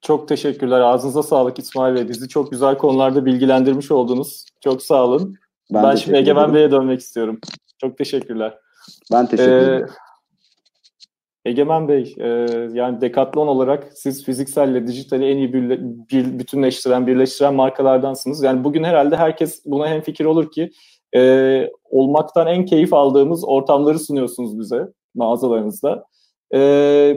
[0.00, 0.80] Çok teşekkürler.
[0.80, 2.08] Ağzınıza sağlık İsmail Bey.
[2.08, 4.46] Bizi çok güzel konularda bilgilendirmiş oldunuz.
[4.60, 5.36] Çok sağ olun.
[5.70, 7.40] Ben, ben şimdi Egemen Bey'e dönmek istiyorum.
[7.80, 8.58] Çok teşekkürler.
[9.12, 9.88] Ben teşekkür ee, ederim.
[11.44, 12.28] Egemen Bey, e,
[12.72, 18.42] yani Decathlon olarak siz fizikselle dijitali en iyi bir, bir, bütünleştiren, birleştiren markalardansınız.
[18.42, 20.70] Yani bugün herhalde herkes buna hem fikir olur ki
[21.16, 26.04] e, olmaktan en keyif aldığımız ortamları sunuyorsunuz bize mağazalarınızda.
[26.54, 26.58] E,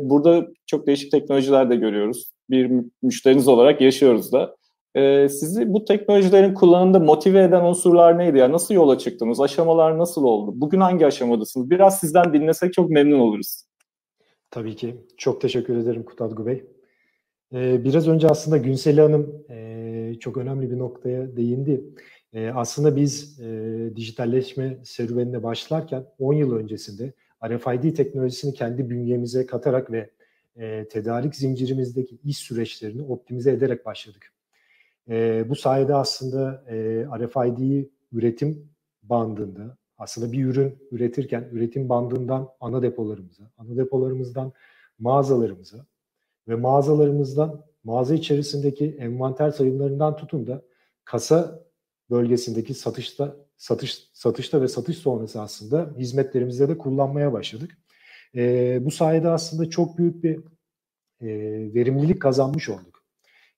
[0.04, 2.32] burada çok değişik teknolojiler de görüyoruz.
[2.50, 4.56] Bir müşteriniz olarak yaşıyoruz da.
[4.96, 8.38] E, sizi bu teknolojilerin kullanımında motive eden unsurlar neydi?
[8.38, 9.42] Yani nasıl yola çıktınız?
[9.42, 10.52] Aşamalar nasıl oldu?
[10.56, 11.70] Bugün hangi aşamadasınız?
[11.70, 13.64] Biraz sizden dinlesek çok memnun oluruz.
[14.52, 14.96] Tabii ki.
[15.18, 16.64] Çok teşekkür ederim Kutadgu Bey.
[17.54, 21.84] Ee, biraz önce aslında Günseli Hanım e, çok önemli bir noktaya değindi.
[22.34, 27.14] E, aslında biz e, dijitalleşme serüvenine başlarken 10 yıl öncesinde
[27.46, 30.10] RFID teknolojisini kendi bünyemize katarak ve
[30.56, 34.34] e, tedarik zincirimizdeki iş süreçlerini optimize ederek başladık.
[35.10, 38.70] E, bu sayede aslında e, RFID'yi üretim
[39.04, 44.54] bandında, aslında bir ürün üretirken üretim bandından ana depolarımıza, ana depolarımızdan
[45.00, 45.86] mağazalarımıza
[46.48, 50.62] ve mağazalarımızdan mağaza içerisindeki envanter sayımlarından tutun da
[51.06, 51.64] kasa
[52.12, 57.78] bölgesindeki satışta satış satışta ve satış sonrası aslında hizmetlerimizde de kullanmaya başladık.
[58.36, 60.38] E, bu sayede aslında çok büyük bir
[61.22, 61.28] e,
[61.74, 63.04] verimlilik kazanmış olduk.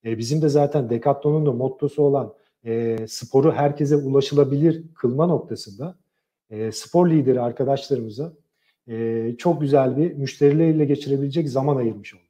[0.06, 2.34] E, bizim de zaten Decathlon'un da mottosu olan
[2.66, 5.98] e, sporu herkese ulaşılabilir kılma noktasında
[6.50, 8.34] e, spor lideri arkadaşlarımıza
[8.88, 12.24] e, çok güzel bir müşterileriyle geçirebilecek zaman ayırmış olduk.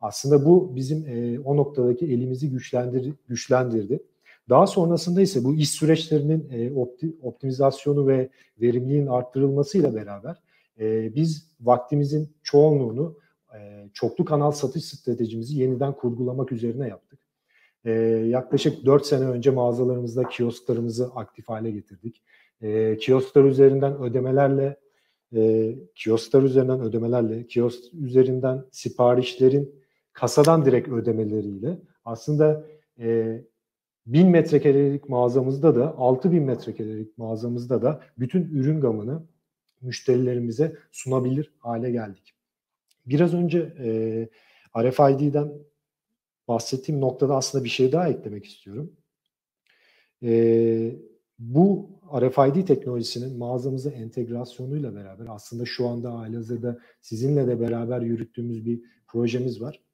[0.00, 4.02] Aslında bu bizim e, o noktadaki elimizi güçlendir, güçlendirdi.
[4.48, 8.28] Daha sonrasında ise bu iş süreçlerinin e, opti, optimizasyonu ve
[8.60, 10.36] verimliliğin arttırılmasıyla beraber
[10.80, 13.18] e, biz vaktimizin çoğunluğunu
[13.54, 17.18] e, çoklu kanal satış stratejimizi yeniden kurgulamak üzerine yaptık.
[17.84, 17.90] E,
[18.26, 22.22] yaklaşık 4 sene önce mağazalarımızda kiosklarımızı aktif hale getirdik.
[22.62, 24.76] E, kiosklar üzerinden ödemelerle
[25.36, 29.74] e, kiosklar üzerinden ödemelerle, kiosk üzerinden siparişlerin
[30.12, 32.66] kasadan direkt ödemeleriyle aslında
[32.98, 33.40] e,
[34.06, 39.22] 1000 metrekarelik mağazamızda da 6000 metrekarelik mağazamızda da bütün ürün gamını
[39.80, 42.34] müşterilerimize sunabilir hale geldik.
[43.06, 44.28] Biraz önce e,
[44.82, 45.52] RFID'den
[46.48, 48.92] bahsettiğim noktada aslında bir şey daha eklemek istiyorum.
[50.22, 50.96] E,
[51.38, 51.90] bu
[52.20, 59.60] RFID teknolojisinin mağazamıza entegrasyonuyla beraber aslında şu anda halihazırda sizinle de beraber yürüttüğümüz bir projemiz
[59.60, 59.85] var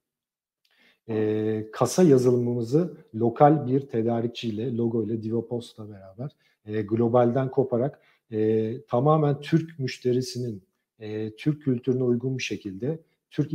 [1.09, 6.31] e, kasa yazılımımızı lokal bir tedarikçiyle, logo ile Divopost'la beraber
[6.65, 10.63] e, globalden koparak e, tamamen Türk müşterisinin
[10.99, 12.99] e, Türk kültürüne uygun bir şekilde
[13.31, 13.51] Türk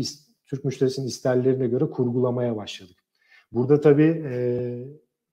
[0.47, 2.97] Türk müşterisinin isterlerine göre kurgulamaya başladık.
[3.53, 4.85] Burada tabii e,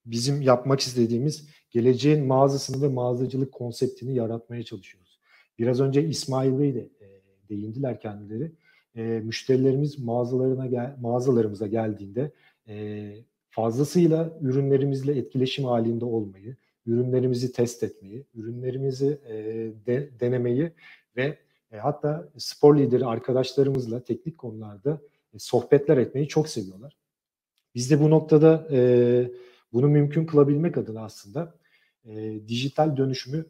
[0.05, 5.19] bizim yapmak istediğimiz geleceğin mağazasını ve mağazacılık konseptini yaratmaya çalışıyoruz.
[5.59, 7.07] Biraz önce İsmail Bey de e,
[7.49, 8.51] değindiler kendileri
[8.95, 12.31] e, müşterilerimiz mağazalarına gel, mağazalarımıza geldiğinde
[12.67, 13.15] e,
[13.49, 16.55] fazlasıyla ürünlerimizle etkileşim halinde olmayı,
[16.85, 19.33] ürünlerimizi test etmeyi, ürünlerimizi e,
[19.85, 20.71] de, denemeyi
[21.15, 21.37] ve
[21.71, 25.01] e, hatta spor lideri arkadaşlarımızla teknik konularda
[25.33, 26.97] e, sohbetler etmeyi çok seviyorlar.
[27.75, 29.31] Biz de bu noktada e,
[29.73, 31.55] bunu mümkün kılabilmek adına aslında
[32.05, 33.45] e, dijital dönüşümü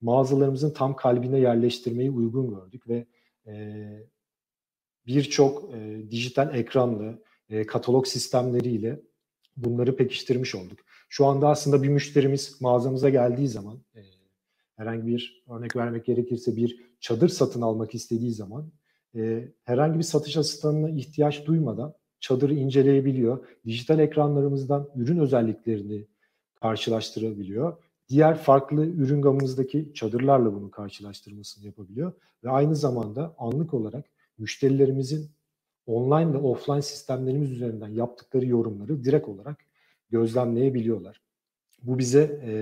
[0.00, 3.06] mağazalarımızın tam kalbine yerleştirmeyi uygun gördük ve
[3.46, 3.84] e,
[5.10, 9.00] birçok e, dijital ekranlı e, katalog sistemleriyle
[9.56, 10.78] bunları pekiştirmiş olduk.
[11.08, 14.00] Şu anda aslında bir müşterimiz mağazamıza geldiği zaman e,
[14.76, 18.72] herhangi bir örnek vermek gerekirse bir çadır satın almak istediği zaman
[19.16, 23.46] e, herhangi bir satış asistanına ihtiyaç duymadan çadırı inceleyebiliyor.
[23.66, 26.06] Dijital ekranlarımızdan ürün özelliklerini
[26.54, 27.76] karşılaştırabiliyor.
[28.08, 32.12] Diğer farklı ürün gamımızdaki çadırlarla bunu karşılaştırmasını yapabiliyor.
[32.44, 34.04] Ve aynı zamanda anlık olarak
[34.40, 35.30] müşterilerimizin
[35.86, 39.58] online ve offline sistemlerimiz üzerinden yaptıkları yorumları direkt olarak
[40.10, 41.22] gözlemleyebiliyorlar.
[41.82, 42.52] Bu bize e,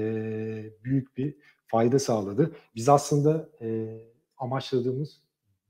[0.85, 1.37] büyük bir
[1.67, 2.57] fayda sağladı.
[2.75, 3.99] Biz aslında e,
[4.37, 5.23] amaçladığımız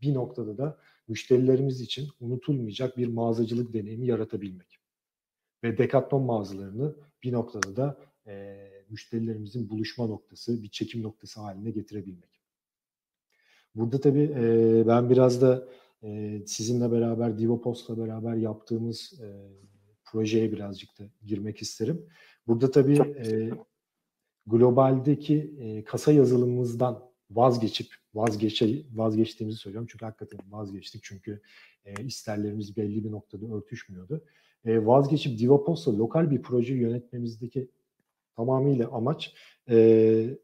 [0.03, 4.79] bir noktada da müşterilerimiz için unutulmayacak bir mağazacılık deneyimi yaratabilmek.
[5.64, 8.57] Ve Decathlon mağazalarını bir noktada da e,
[8.90, 12.40] müşterilerimizin buluşma noktası, bir çekim noktası haline getirebilmek.
[13.75, 15.68] Burada tabii e, ben biraz da
[16.02, 19.28] e, sizinle beraber, Divopost'la beraber yaptığımız e,
[20.04, 22.06] projeye birazcık da girmek isterim.
[22.46, 23.50] Burada tabii e,
[24.46, 31.40] globaldeki e, kasa yazılımımızdan vazgeçip vazgeçe vazgeçtiğimizi söylüyorum çünkü hakikaten vazgeçtik çünkü
[31.84, 34.24] e, isterlerimiz belli bir noktada örtüşmüyordu.
[34.64, 37.68] E, vazgeçip Divopost'la lokal bir proje yönetmemizdeki
[38.37, 39.34] tamamıyla amaç
[39.70, 40.38] e,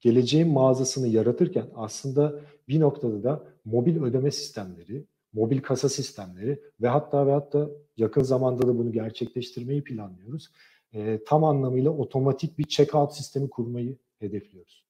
[0.00, 7.26] geleceğin mağazasını yaratırken aslında bir noktada da mobil ödeme sistemleri, mobil kasa sistemleri ve hatta
[7.26, 10.50] ve hatta yakın zamanda da bunu gerçekleştirmeyi planlıyoruz.
[10.92, 14.86] E, tam anlamıyla otomatik bir checkout sistemi kurmayı hedefliyoruz.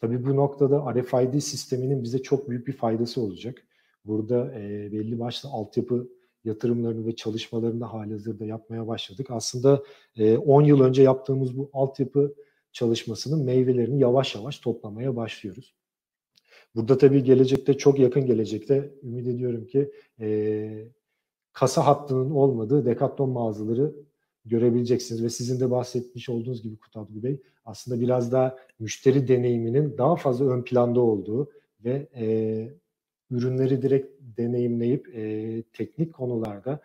[0.00, 3.62] Tabii bu noktada RFID sisteminin bize çok büyük bir faydası olacak.
[4.04, 6.08] Burada e, belli başlı altyapı
[6.44, 9.26] yatırımlarını ve çalışmalarını da halihazırda yapmaya başladık.
[9.30, 9.82] Aslında
[10.16, 12.34] e, 10 yıl önce yaptığımız bu altyapı
[12.74, 15.74] çalışmasının meyvelerini yavaş yavaş toplamaya başlıyoruz.
[16.74, 20.88] Burada tabii gelecekte çok yakın gelecekte ümit ediyorum ki e,
[21.52, 23.94] kasa hattının olmadığı Decathlon mağazaları
[24.44, 30.16] görebileceksiniz ve sizin de bahsetmiş olduğunuz gibi Kutadgı Bey aslında biraz daha müşteri deneyiminin daha
[30.16, 31.50] fazla ön planda olduğu
[31.84, 32.26] ve e,
[33.30, 36.80] ürünleri direkt deneyimleyip e, teknik konularda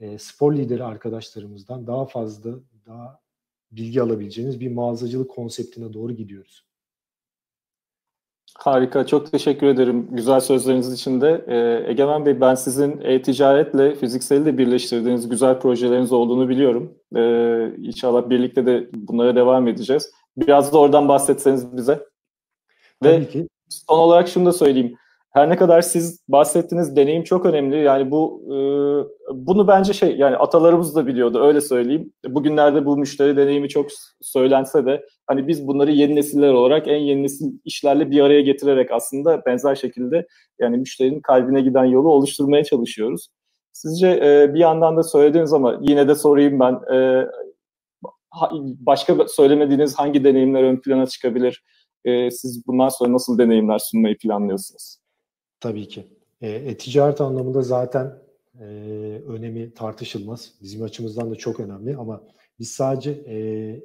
[0.00, 3.20] e, spor lideri arkadaşlarımızdan daha fazla daha
[3.72, 6.64] bilgi alabileceğiniz bir mağazacılık konseptine doğru gidiyoruz.
[8.58, 11.44] Harika, çok teşekkür ederim güzel sözleriniz için de.
[11.48, 16.94] Ee, Egemen Bey, ben sizin e-ticaretle fizikseli de birleştirdiğiniz güzel projeleriniz olduğunu biliyorum.
[17.16, 20.10] Ee, inşallah birlikte de bunlara devam edeceğiz.
[20.36, 21.92] Biraz da oradan bahsetseniz bize.
[23.04, 23.48] Ve Tabii ki.
[23.68, 24.96] son olarak şunu da söyleyeyim.
[25.30, 27.76] Her ne kadar siz bahsettiğiniz deneyim çok önemli.
[27.76, 28.56] Yani bu e,
[29.46, 32.12] bunu bence şey yani atalarımız da biliyordu öyle söyleyeyim.
[32.28, 33.86] Bugünlerde bu müşteri deneyimi çok
[34.20, 38.90] söylense de hani biz bunları yeni nesiller olarak en yeni nesil işlerle bir araya getirerek
[38.92, 40.26] aslında benzer şekilde
[40.60, 43.28] yani müşterinin kalbine giden yolu oluşturmaya çalışıyoruz.
[43.72, 47.26] Sizce e, bir yandan da söylediğiniz ama yine de sorayım ben e,
[48.86, 51.64] başka söylemediğiniz hangi deneyimler ön plana çıkabilir?
[52.04, 54.98] E, siz bundan sonra nasıl deneyimler sunmayı planlıyorsunuz?
[55.60, 56.04] Tabii ki.
[56.40, 58.18] E, e-ticaret anlamında zaten
[58.60, 58.64] e,
[59.26, 60.52] önemi tartışılmaz.
[60.62, 62.24] Bizim açımızdan da çok önemli ama
[62.58, 63.36] biz sadece e,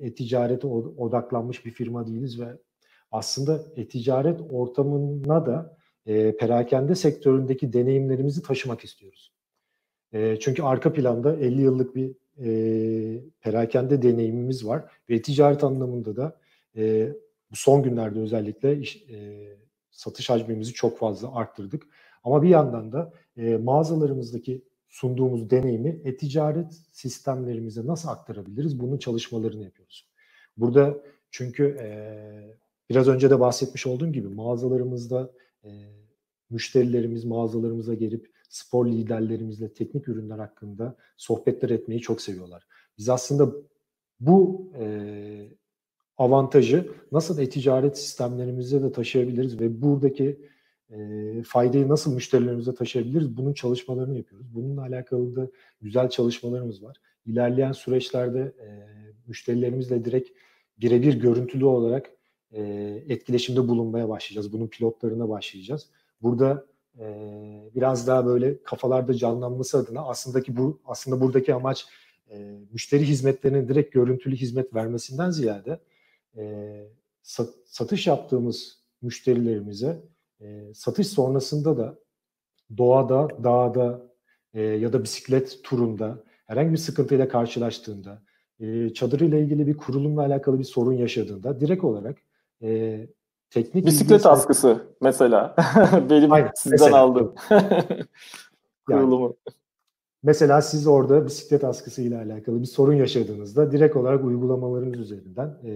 [0.07, 2.57] e-ticarete odaklanmış bir firma değiliz ve
[3.11, 9.33] aslında e-ticaret ortamına da e, perakende sektöründeki deneyimlerimizi taşımak istiyoruz.
[10.13, 16.39] E, çünkü arka planda 50 yıllık bir e, perakende deneyimimiz var ve ticaret anlamında da
[16.77, 17.13] e,
[17.51, 19.47] bu son günlerde özellikle iş, e,
[19.93, 21.87] satış hacmimizi çok fazla arttırdık.
[22.23, 28.79] Ama bir yandan da e, mağazalarımızdaki sunduğumuz deneyimi e-ticaret sistemlerimize nasıl aktarabiliriz?
[28.79, 30.09] Bunun çalışmalarını yapıyoruz.
[30.57, 30.97] Burada
[31.31, 31.87] çünkü e,
[32.89, 35.31] biraz önce de bahsetmiş olduğum gibi mağazalarımızda
[35.63, 35.69] e,
[36.49, 42.67] müşterilerimiz mağazalarımıza gelip spor liderlerimizle teknik ürünler hakkında sohbetler etmeyi çok seviyorlar.
[42.97, 43.53] Biz aslında
[44.19, 44.85] bu e,
[46.17, 50.39] avantajı nasıl e-ticaret sistemlerimize de taşıyabiliriz ve buradaki
[50.89, 53.37] e, faydayı nasıl müşterilerimize taşıyabiliriz?
[53.37, 54.55] Bunun çalışmalarını yapıyoruz.
[54.55, 55.47] Bununla alakalı da
[55.81, 56.97] güzel çalışmalarımız var.
[57.25, 58.67] İlerleyen süreçlerde e,
[59.27, 60.29] müşterilerimizle direkt
[60.77, 62.11] birebir görüntülü olarak
[62.51, 62.61] e,
[63.09, 64.53] etkileşimde bulunmaya başlayacağız.
[64.53, 65.89] Bunun pilotlarına başlayacağız.
[66.21, 66.65] Burada
[66.99, 67.05] e,
[67.75, 71.85] biraz daha böyle kafalarda canlanması adına aslında ki bu aslında buradaki amaç
[72.31, 75.79] e, müşteri hizmetlerinin direkt görüntülü hizmet vermesinden ziyade
[76.37, 76.75] e,
[77.21, 80.01] sat, satış yaptığımız müşterilerimize
[80.41, 81.95] e, satış sonrasında da
[82.77, 84.01] doğada, dağda
[84.53, 88.21] e, ya da bisiklet turunda herhangi bir sıkıntıyla karşılaştığında,
[88.59, 92.17] e, çadırıyla ilgili bir kurulumla alakalı bir sorun yaşadığında direkt olarak
[92.61, 92.99] e,
[93.49, 94.29] teknik bisiklet ilgisi...
[94.29, 95.55] askısı mesela
[96.09, 96.97] benim Aynen, sizden mesela.
[96.97, 97.35] aldım
[98.85, 99.37] kurulumu.
[100.23, 105.73] Mesela siz orada bisiklet askısı ile alakalı bir sorun yaşadığınızda direkt olarak uygulamalarınız üzerinden e,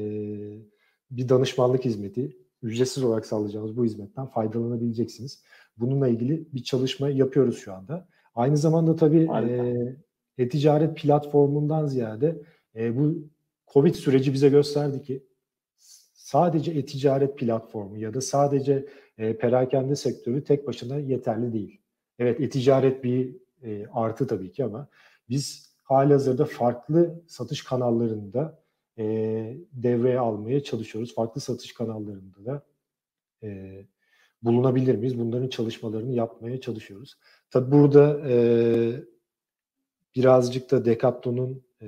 [1.12, 5.44] bir danışmanlık hizmeti ücretsiz olarak sağlayacağımız bu hizmetten faydalanabileceksiniz.
[5.78, 8.08] Bununla ilgili bir çalışma yapıyoruz şu anda.
[8.36, 9.30] Aynı zamanda tabii
[10.38, 12.42] e, e-ticaret platformundan ziyade
[12.76, 13.16] e, bu
[13.74, 15.24] Covid süreci bize gösterdi ki
[16.14, 18.86] sadece e-ticaret platformu ya da sadece
[19.18, 21.82] e, perakende sektörü tek başına yeterli değil.
[22.20, 24.88] Evet e-ticaret bir e, artı tabii ki ama
[25.30, 28.64] biz halihazırda farklı satış kanallarında
[28.98, 29.04] e,
[29.72, 31.16] devreye almaya çalışıyoruz.
[31.16, 32.66] Farklı satış kanallarında da
[33.44, 33.82] e,
[34.44, 35.20] bulunabilir miyiz?
[35.20, 37.18] Bunların çalışmalarını yapmaya çalışıyoruz.
[37.52, 38.36] Tabii burada e,
[40.16, 41.88] birazcık da Decathlon'un e,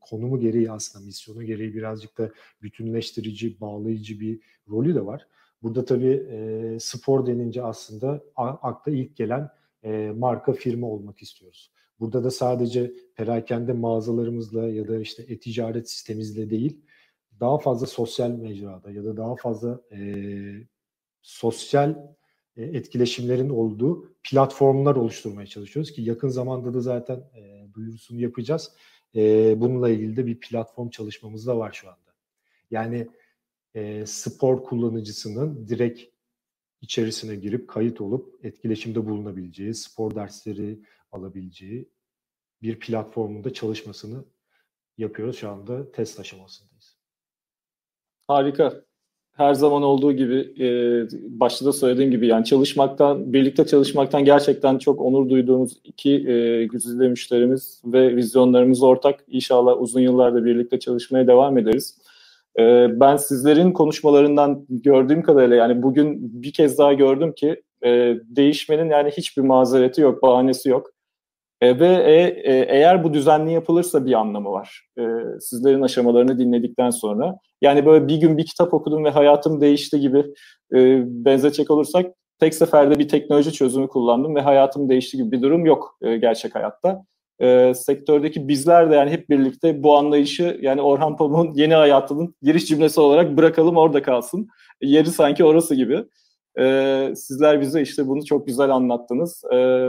[0.00, 2.30] konumu gereği aslında misyonu gereği birazcık da
[2.62, 5.26] bütünleştirici, bağlayıcı bir rolü de var.
[5.62, 9.50] Burada tabii e, spor denince aslında akla ilk gelen
[9.84, 11.72] e, marka firma olmak istiyoruz.
[12.00, 16.80] Burada da sadece perakende mağazalarımızla ya da işte e-ticaret sistemimizle değil,
[17.40, 19.98] daha fazla sosyal mecrada ya da daha fazla e,
[21.22, 21.96] sosyal
[22.56, 28.72] e, etkileşimlerin olduğu platformlar oluşturmaya çalışıyoruz ki yakın zamanda da zaten e, duyurusunu yapacağız.
[29.14, 32.14] E, bununla ilgili de bir platform çalışmamız da var şu anda.
[32.70, 33.08] Yani
[33.74, 36.02] e, spor kullanıcısının direkt
[36.80, 40.80] içerisine girip kayıt olup etkileşimde bulunabileceği, spor dersleri
[41.12, 41.88] alabileceği
[42.62, 44.24] bir platformunda çalışmasını
[44.98, 45.38] yapıyoruz.
[45.38, 46.96] Şu anda test aşamasındayız.
[48.28, 48.82] Harika
[49.32, 50.68] her zaman olduğu gibi e,
[51.40, 57.08] başta da söylediğim gibi yani çalışmaktan, birlikte çalışmaktan gerçekten çok onur duyduğumuz iki e, güzide
[57.08, 59.24] müşterimiz ve vizyonlarımız ortak.
[59.28, 61.98] İnşallah uzun yıllarda birlikte çalışmaya devam ederiz.
[62.58, 68.90] E, ben sizlerin konuşmalarından gördüğüm kadarıyla yani bugün bir kez daha gördüm ki e, değişmenin
[68.90, 70.90] yani hiçbir mazereti yok, bahanesi yok.
[71.60, 72.14] E, ve e,
[72.52, 74.86] e, eğer bu düzenli yapılırsa bir anlamı var.
[74.98, 75.02] E,
[75.40, 77.38] sizlerin aşamalarını dinledikten sonra.
[77.62, 80.18] Yani böyle bir gün bir kitap okudum ve hayatım değişti gibi
[80.74, 82.06] e, benzetecek olursak
[82.40, 86.54] tek seferde bir teknoloji çözümü kullandım ve hayatım değişti gibi bir durum yok e, gerçek
[86.54, 87.04] hayatta.
[87.40, 92.66] E, sektördeki bizler de yani hep birlikte bu anlayışı yani Orhan Pamuk'un yeni hayatının giriş
[92.66, 94.48] cümlesi olarak bırakalım orada kalsın.
[94.82, 96.04] Yeri sanki orası gibi.
[96.60, 99.44] E, sizler bize işte bunu çok güzel anlattınız.
[99.54, 99.88] E,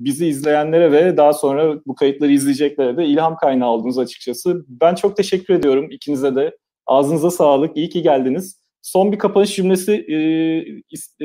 [0.00, 4.64] bizi izleyenlere ve daha sonra bu kayıtları izleyeceklere de ilham kaynağı oldunuz açıkçası.
[4.68, 6.56] Ben çok teşekkür ediyorum ikinize de.
[6.86, 7.76] Ağzınıza sağlık.
[7.76, 8.60] İyi ki geldiniz.
[8.82, 10.16] Son bir kapanış cümlesi e,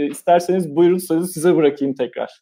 [0.02, 2.42] e isterseniz buyurun sözü size bırakayım tekrar.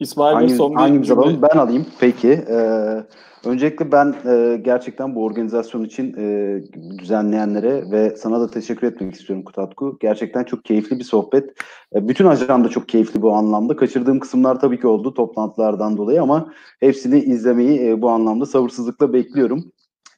[0.00, 1.42] İsmail Bey son bir cümle.
[1.42, 1.86] Ben alayım.
[2.00, 2.44] Peki.
[2.50, 3.04] Ee,
[3.44, 6.58] Öncelikle ben e, gerçekten bu organizasyon için e,
[6.98, 9.96] düzenleyenlere ve sana da teşekkür etmek istiyorum Kutatku.
[10.00, 11.50] Gerçekten çok keyifli bir sohbet.
[11.94, 13.76] E, bütün ajanda çok keyifli bu anlamda.
[13.76, 19.72] Kaçırdığım kısımlar tabii ki oldu toplantılardan dolayı ama hepsini izlemeyi e, bu anlamda sabırsızlıkla bekliyorum.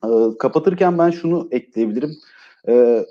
[0.05, 2.11] E, kapatırken ben şunu ekleyebilirim.
[2.68, 3.05] E,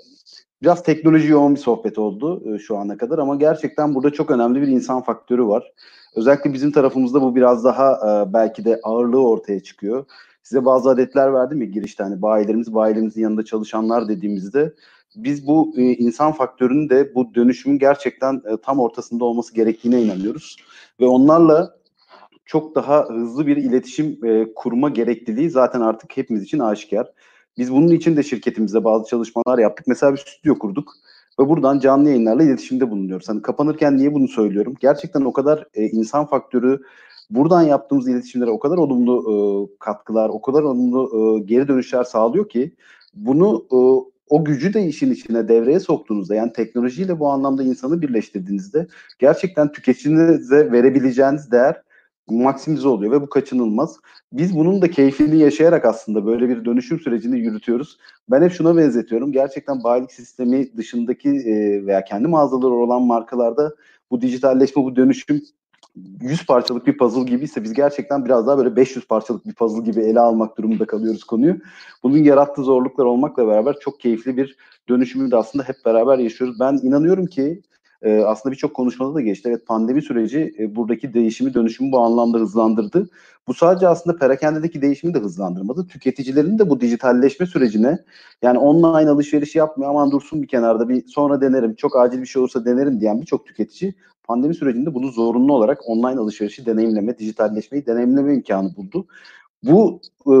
[0.62, 4.62] biraz teknoloji yoğun bir sohbet oldu e, şu ana kadar ama gerçekten burada çok önemli
[4.62, 5.72] bir insan faktörü var.
[6.16, 10.04] Özellikle bizim tarafımızda bu biraz daha e, belki de ağırlığı ortaya çıkıyor.
[10.42, 14.74] Size bazı adetler verdim ya girişte hani bayilerimiz, bayilerimizin yanında çalışanlar dediğimizde
[15.16, 20.56] biz bu e, insan faktörünün de bu dönüşümün gerçekten e, tam ortasında olması gerektiğine inanıyoruz.
[21.00, 21.76] Ve onlarla
[22.44, 27.12] çok daha hızlı bir iletişim e, kurma gerekliliği zaten artık hepimiz için aşikar.
[27.58, 29.86] Biz bunun için de şirketimizde bazı çalışmalar yaptık.
[29.86, 30.92] Mesela bir stüdyo kurduk
[31.40, 33.28] ve buradan canlı yayınlarla iletişimde bulunuyoruz.
[33.28, 34.74] Hani kapanırken niye bunu söylüyorum?
[34.80, 36.80] Gerçekten o kadar e, insan faktörü
[37.30, 39.34] buradan yaptığımız iletişimlere o kadar olumlu e,
[39.78, 42.74] katkılar, o kadar olumlu e, geri dönüşler sağlıyor ki
[43.14, 43.76] bunu e,
[44.28, 48.86] o gücü de işin içine devreye soktuğunuzda yani teknolojiyle bu anlamda insanı birleştirdiğinizde
[49.18, 51.82] gerçekten tüketicinize verebileceğiniz değer
[52.32, 53.96] maksimize oluyor ve bu kaçınılmaz.
[54.32, 57.98] Biz bunun da keyfini yaşayarak aslında böyle bir dönüşüm sürecini yürütüyoruz.
[58.30, 59.32] Ben hep şuna benzetiyorum.
[59.32, 63.74] Gerçekten bayilik sistemi dışındaki e, veya kendi mağazaları olan markalarda
[64.10, 65.42] bu dijitalleşme, bu dönüşüm
[66.20, 69.82] 100 parçalık bir puzzle gibi ise biz gerçekten biraz daha böyle 500 parçalık bir puzzle
[69.90, 71.56] gibi ele almak durumunda kalıyoruz konuyu.
[72.02, 74.56] Bunun yarattığı zorluklar olmakla beraber çok keyifli bir
[74.88, 76.60] dönüşümü de aslında hep beraber yaşıyoruz.
[76.60, 77.62] Ben inanıyorum ki
[78.02, 79.48] e, aslında birçok konuşmada da geçti.
[79.48, 83.08] Evet pandemi süreci e, buradaki değişimi dönüşümü bu anlamda hızlandırdı.
[83.48, 85.86] Bu sadece aslında perakendedeki değişimi de hızlandırmadı.
[85.86, 87.98] Tüketicilerin de bu dijitalleşme sürecine
[88.42, 92.40] yani online alışveriş yapmıyor aman dursun bir kenarda bir sonra denerim çok acil bir şey
[92.40, 93.94] olursa denerim diyen birçok tüketici
[94.24, 99.06] pandemi sürecinde bunu zorunlu olarak online alışverişi deneyimleme, dijitalleşmeyi deneyimleme imkanı buldu.
[99.62, 100.34] Bu e,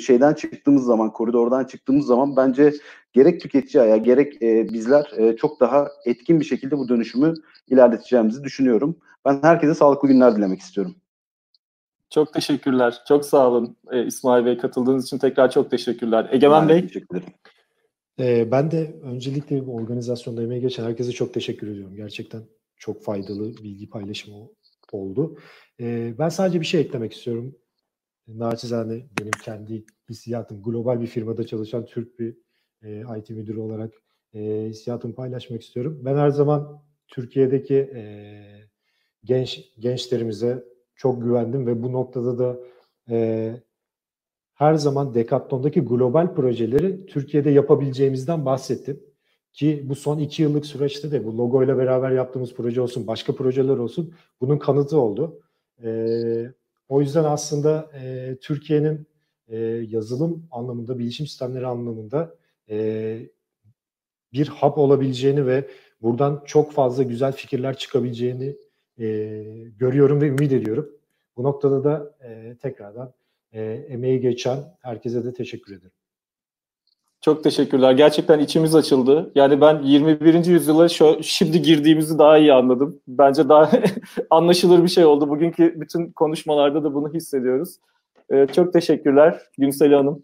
[0.00, 2.72] şeyden çıktığımız zaman, koridordan çıktığımız zaman bence
[3.16, 7.34] gerek tüketici ayağı gerek e, bizler e, çok daha etkin bir şekilde bu dönüşümü
[7.68, 8.98] ilerleteceğimizi düşünüyorum.
[9.24, 10.94] Ben herkese sağlıklı günler dilemek istiyorum.
[12.10, 13.02] Çok teşekkürler.
[13.08, 16.28] Çok sağ olun e, İsmail Bey katıldığınız için tekrar çok teşekkürler.
[16.32, 16.86] Egemen Bey.
[16.86, 17.32] Teşekkür ederim.
[18.20, 21.96] Ee, ben de öncelikle bu organizasyonda emeği geçen herkese çok teşekkür ediyorum.
[21.96, 22.42] Gerçekten
[22.76, 24.48] çok faydalı bilgi paylaşımı
[24.92, 25.38] oldu.
[25.80, 27.56] Ee, ben sadece bir şey eklemek istiyorum.
[28.28, 32.45] Naçizane benim kendi hissiyatım, global bir firmada çalışan Türk bir
[32.82, 33.92] e, IT müdürü olarak
[34.34, 36.00] e, hissiyatımı paylaşmak istiyorum.
[36.04, 38.02] Ben her zaman Türkiye'deki e,
[39.24, 40.64] genç gençlerimize
[40.94, 42.58] çok güvendim ve bu noktada da
[43.10, 43.56] e,
[44.54, 49.00] her zaman Decathlon'daki global projeleri Türkiye'de yapabileceğimizden bahsettim.
[49.52, 53.76] Ki bu son iki yıllık süreçte de bu logoyla beraber yaptığımız proje olsun, başka projeler
[53.76, 55.40] olsun bunun kanıtı oldu.
[55.82, 56.52] E,
[56.88, 59.06] o yüzden aslında e, Türkiye'nin
[59.48, 59.56] e,
[59.88, 62.34] yazılım anlamında, bilişim sistemleri anlamında
[62.70, 63.18] e,
[64.32, 65.68] bir hub olabileceğini ve
[66.02, 68.56] buradan çok fazla güzel fikirler çıkabileceğini
[68.98, 69.06] e,
[69.78, 70.90] görüyorum ve ümit ediyorum.
[71.36, 73.12] Bu noktada da e, tekrardan
[73.52, 75.92] e, emeği geçen herkese de teşekkür ederim.
[77.20, 77.92] Çok teşekkürler.
[77.92, 79.32] Gerçekten içimiz açıldı.
[79.34, 80.44] Yani ben 21.
[80.44, 83.00] yüzyıla şu, şimdi girdiğimizi daha iyi anladım.
[83.08, 83.70] Bence daha
[84.30, 85.28] anlaşılır bir şey oldu.
[85.28, 87.76] Bugünkü bütün konuşmalarda da bunu hissediyoruz.
[88.30, 90.22] Ee, çok teşekkürler Günsel Hanım.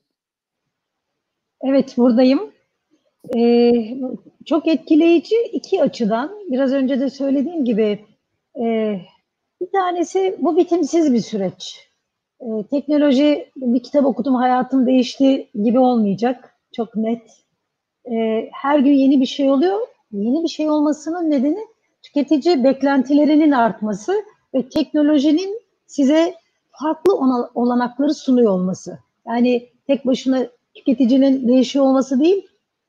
[1.62, 2.52] Evet buradayım.
[3.36, 3.72] Ee,
[4.46, 6.30] çok etkileyici iki açıdan.
[6.50, 8.04] Biraz önce de söylediğim gibi
[8.60, 8.96] e,
[9.60, 11.88] bir tanesi bu bitimsiz bir süreç.
[12.40, 16.54] E, teknoloji bir kitap okudum hayatım değişti gibi olmayacak.
[16.76, 17.22] Çok net.
[18.12, 19.80] E, her gün yeni bir şey oluyor.
[20.12, 21.58] Yeni bir şey olmasının nedeni
[22.02, 26.34] tüketici beklentilerinin artması ve teknolojinin size
[26.70, 27.14] farklı
[27.54, 28.98] olanakları sunuyor olması.
[29.26, 32.46] Yani tek başına tüketicinin değişiyor olması değil,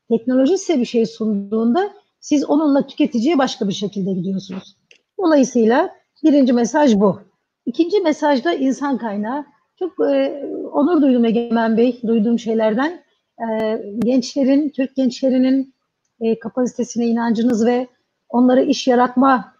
[0.10, 4.78] teknoloji size bir şey sunduğunda siz onunla tüketiciye başka bir şekilde gidiyorsunuz.
[5.20, 7.20] Dolayısıyla birinci mesaj bu.
[7.66, 9.46] İkinci mesaj da insan kaynağı.
[9.80, 13.04] Çok e, onur duydum Egemen Bey, duyduğum şeylerden.
[13.40, 15.74] E, gençlerin, Türk gençlerinin
[16.22, 17.88] e, kapasitesine inancınız ve
[18.30, 19.54] onlara iş yaratma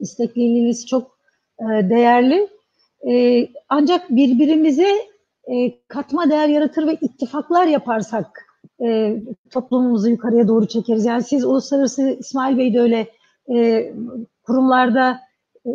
[0.00, 1.18] istekliliğiniz çok
[1.60, 2.48] e, değerli.
[3.10, 4.88] E, ancak birbirimize
[5.48, 8.46] e, katma değer yaratır ve ittifaklar yaparsak
[8.82, 9.16] e,
[9.50, 11.04] toplumumuzu yukarıya doğru çekeriz.
[11.04, 13.06] Yani siz uluslararası İsmail Bey de öyle
[13.54, 13.88] e,
[14.42, 15.20] kurumlarda
[15.66, 15.70] e,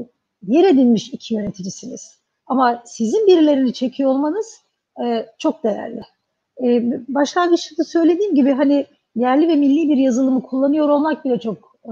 [0.48, 2.20] yer edinmiş iki yöneticisiniz.
[2.48, 4.62] Ama sizin birilerini çekiyor olmanız
[5.06, 6.02] e, çok değerli.
[6.64, 11.92] E, başlangıçta söylediğim gibi hani yerli ve milli bir yazılımı kullanıyor olmak bile çok e,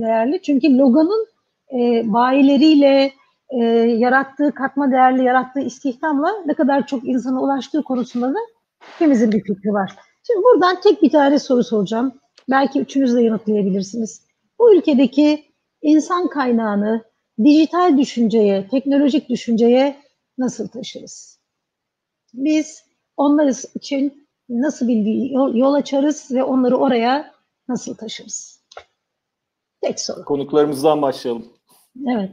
[0.00, 0.42] değerli.
[0.42, 1.26] Çünkü Logan'ın
[1.72, 3.12] e, bayileriyle
[3.50, 8.38] e, yarattığı katma değerli, yarattığı istihdamla ne kadar çok insana ulaştığı konusunda da
[8.80, 9.96] hepimizin bir fikri var.
[10.26, 12.12] Şimdi buradan tek bir tane soru soracağım.
[12.50, 14.26] Belki üçünüz de yanıtlayabilirsiniz.
[14.58, 15.44] Bu ülkedeki
[15.82, 17.04] insan kaynağını
[17.44, 19.96] dijital düşünceye, teknolojik düşünceye
[20.38, 21.40] nasıl taşırız?
[22.34, 22.84] Biz
[23.16, 27.32] onlar için nasıl bir yol, açarız ve onları oraya
[27.68, 28.62] nasıl taşırız?
[29.80, 30.24] Tek soru.
[30.24, 31.46] Konuklarımızdan başlayalım.
[32.08, 32.30] Evet.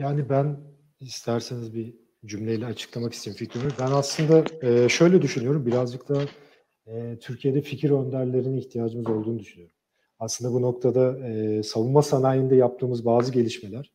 [0.00, 0.56] Yani ben
[1.00, 1.94] isterseniz bir
[2.26, 3.70] cümleyle açıklamak isteyeyim fikrimi.
[3.80, 6.22] Ben aslında e, şöyle düşünüyorum, birazcık da
[6.86, 9.74] e, Türkiye'de fikir önderlerine ihtiyacımız olduğunu düşünüyorum.
[10.18, 13.92] Aslında bu noktada e, savunma sanayinde yaptığımız bazı gelişmeler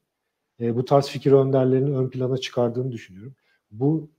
[0.60, 3.36] bu tarz fikir önderlerini ön plana çıkardığını düşünüyorum.
[3.72, 4.10] Bu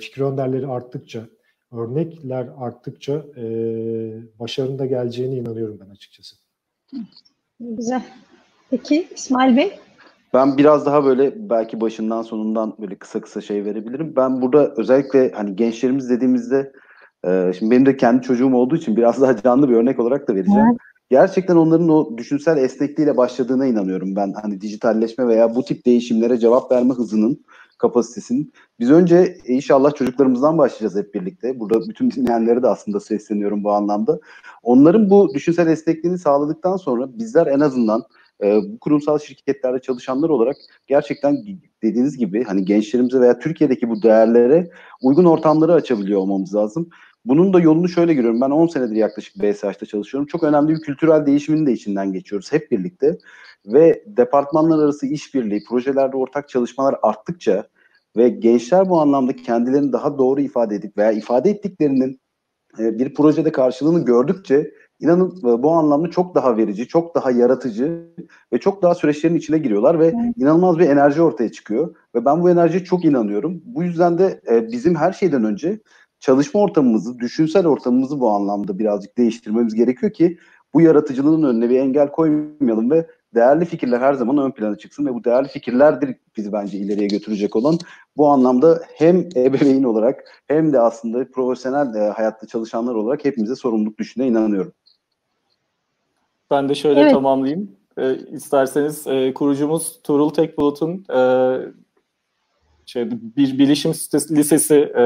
[0.00, 1.28] fikir önderleri arttıkça,
[1.72, 3.44] örnekler arttıkça e,
[4.38, 6.36] başarının geleceğine inanıyorum ben açıkçası.
[7.60, 8.04] Güzel.
[8.70, 9.78] Peki İsmail Bey?
[10.34, 14.12] Ben biraz daha böyle belki başından sonundan böyle kısa kısa şey verebilirim.
[14.16, 16.72] Ben burada özellikle hani gençlerimiz dediğimizde
[17.24, 20.34] e, şimdi benim de kendi çocuğum olduğu için biraz daha canlı bir örnek olarak da
[20.34, 20.66] vereceğim.
[20.70, 20.80] Evet.
[21.10, 24.32] Gerçekten onların o düşünsel esnekliğiyle başladığına inanıyorum ben.
[24.42, 27.44] Hani dijitalleşme veya bu tip değişimlere cevap verme hızının
[27.78, 28.52] kapasitesinin.
[28.80, 31.60] Biz önce inşallah çocuklarımızdan başlayacağız hep birlikte.
[31.60, 34.20] Burada bütün dinleyenlere de aslında sesleniyorum bu anlamda.
[34.62, 38.02] Onların bu düşünsel esnekliğini sağladıktan sonra bizler en azından
[38.42, 41.36] bu kurumsal şirketlerde çalışanlar olarak gerçekten
[41.82, 44.70] dediğiniz gibi hani gençlerimize veya Türkiye'deki bu değerlere
[45.02, 46.90] uygun ortamları açabiliyor olmamız lazım.
[47.24, 48.40] Bunun da yolunu şöyle görüyorum.
[48.40, 50.26] Ben 10 senedir yaklaşık BSH'ta çalışıyorum.
[50.26, 53.18] Çok önemli bir kültürel değişimin de içinden geçiyoruz hep birlikte.
[53.66, 57.68] Ve departmanlar arası işbirliği, projelerde ortak çalışmalar arttıkça
[58.16, 62.20] ve gençler bu anlamda kendilerini daha doğru ifade edip veya ifade ettiklerinin
[62.78, 64.70] e, bir projede karşılığını gördükçe
[65.00, 68.06] inanın e, bu anlamda çok daha verici, çok daha yaratıcı
[68.52, 70.36] ve çok daha süreçlerin içine giriyorlar ve evet.
[70.36, 71.94] inanılmaz bir enerji ortaya çıkıyor.
[72.14, 73.62] Ve ben bu enerjiye çok inanıyorum.
[73.64, 75.80] Bu yüzden de e, bizim her şeyden önce
[76.20, 80.38] çalışma ortamımızı, düşünsel ortamımızı bu anlamda birazcık değiştirmemiz gerekiyor ki
[80.74, 85.14] bu yaratıcılığın önüne bir engel koymayalım ve değerli fikirler her zaman ön plana çıksın ve
[85.14, 87.78] bu değerli fikirlerdir bizi bence ileriye götürecek olan.
[88.16, 93.98] Bu anlamda hem ebeveyn olarak hem de aslında profesyonel e, hayatta çalışanlar olarak hepimize sorumluluk
[93.98, 94.72] düştüğüne inanıyorum.
[96.50, 97.12] Ben de şöyle evet.
[97.12, 97.76] tamamlayayım.
[97.98, 101.20] E, isterseniz e, kurucumuz Tuğrul Tekbulut'un e,
[102.86, 103.90] şey, bir bilişim
[104.30, 105.04] lisesi e,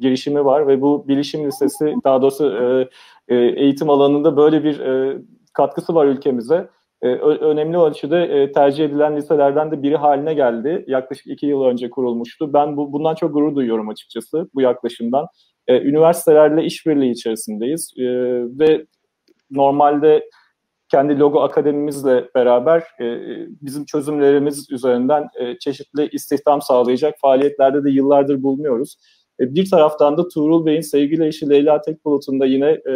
[0.00, 2.88] girişimi var ve bu bilişim lisesi daha doğrusu e,
[3.34, 5.18] e, eğitim alanında böyle bir e,
[5.52, 6.68] katkısı var ülkemize.
[7.02, 10.84] E, önemli ölçüde e, tercih edilen liselerden de biri haline geldi.
[10.86, 12.52] Yaklaşık iki yıl önce kurulmuştu.
[12.52, 15.26] Ben bu, bundan çok gurur duyuyorum açıkçası bu yaklaşımdan.
[15.66, 18.04] E, üniversitelerle işbirliği içerisindeyiz e,
[18.58, 18.86] ve
[19.50, 20.30] normalde
[20.90, 23.06] kendi logo akademimizle beraber e,
[23.60, 28.96] bizim çözümlerimiz üzerinden e, çeşitli istihdam sağlayacak faaliyetlerde de yıllardır bulunuyoruz.
[29.40, 32.94] E, bir taraftan da Tuğrul Bey'in sevgili eşi Leyla Tekbulut'un da yine e,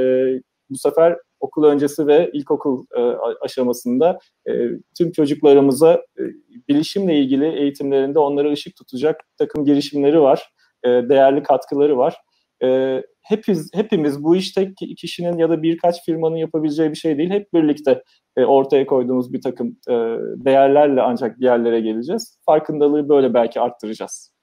[0.70, 3.00] bu sefer okul öncesi ve ilkokul e,
[3.40, 4.18] aşamasında
[4.48, 4.52] e,
[4.98, 6.22] tüm çocuklarımıza e,
[6.68, 10.52] bilişimle ilgili eğitimlerinde onlara ışık tutacak takım girişimleri var,
[10.84, 12.16] e, değerli katkıları var.
[12.64, 17.30] E, hepimiz, hepimiz bu iş tek kişinin ya da birkaç firmanın yapabileceği bir şey değil.
[17.30, 18.02] Hep birlikte
[18.36, 19.92] e, ortaya koyduğumuz bir takım e,
[20.44, 22.38] değerlerle ancak bir yerlere geleceğiz.
[22.46, 24.34] Farkındalığı böyle belki arttıracağız.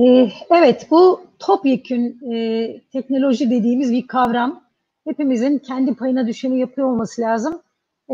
[0.00, 4.64] Ee, evet, bu topyekün e, teknoloji dediğimiz bir kavram.
[5.04, 7.60] Hepimizin kendi payına düşeni yapıyor olması lazım.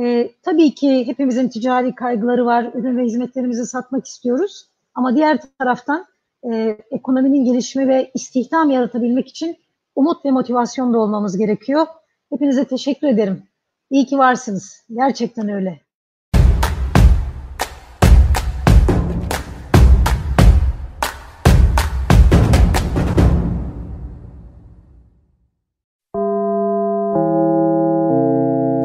[0.03, 4.67] E, tabii ki hepimizin ticari kaygıları var, ürün ve hizmetlerimizi satmak istiyoruz.
[4.95, 6.05] Ama diğer taraftan
[6.53, 9.57] e, ekonominin gelişimi ve istihdam yaratabilmek için
[9.97, 11.86] umut ve motivasyon da olmamız gerekiyor.
[12.30, 13.43] Hepinize teşekkür ederim.
[13.91, 14.86] İyi ki varsınız.
[14.91, 15.80] Gerçekten öyle.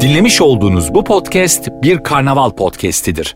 [0.02, 3.36] Dinlemiş olduğunuz bu podcast bir karnaval podcastidir.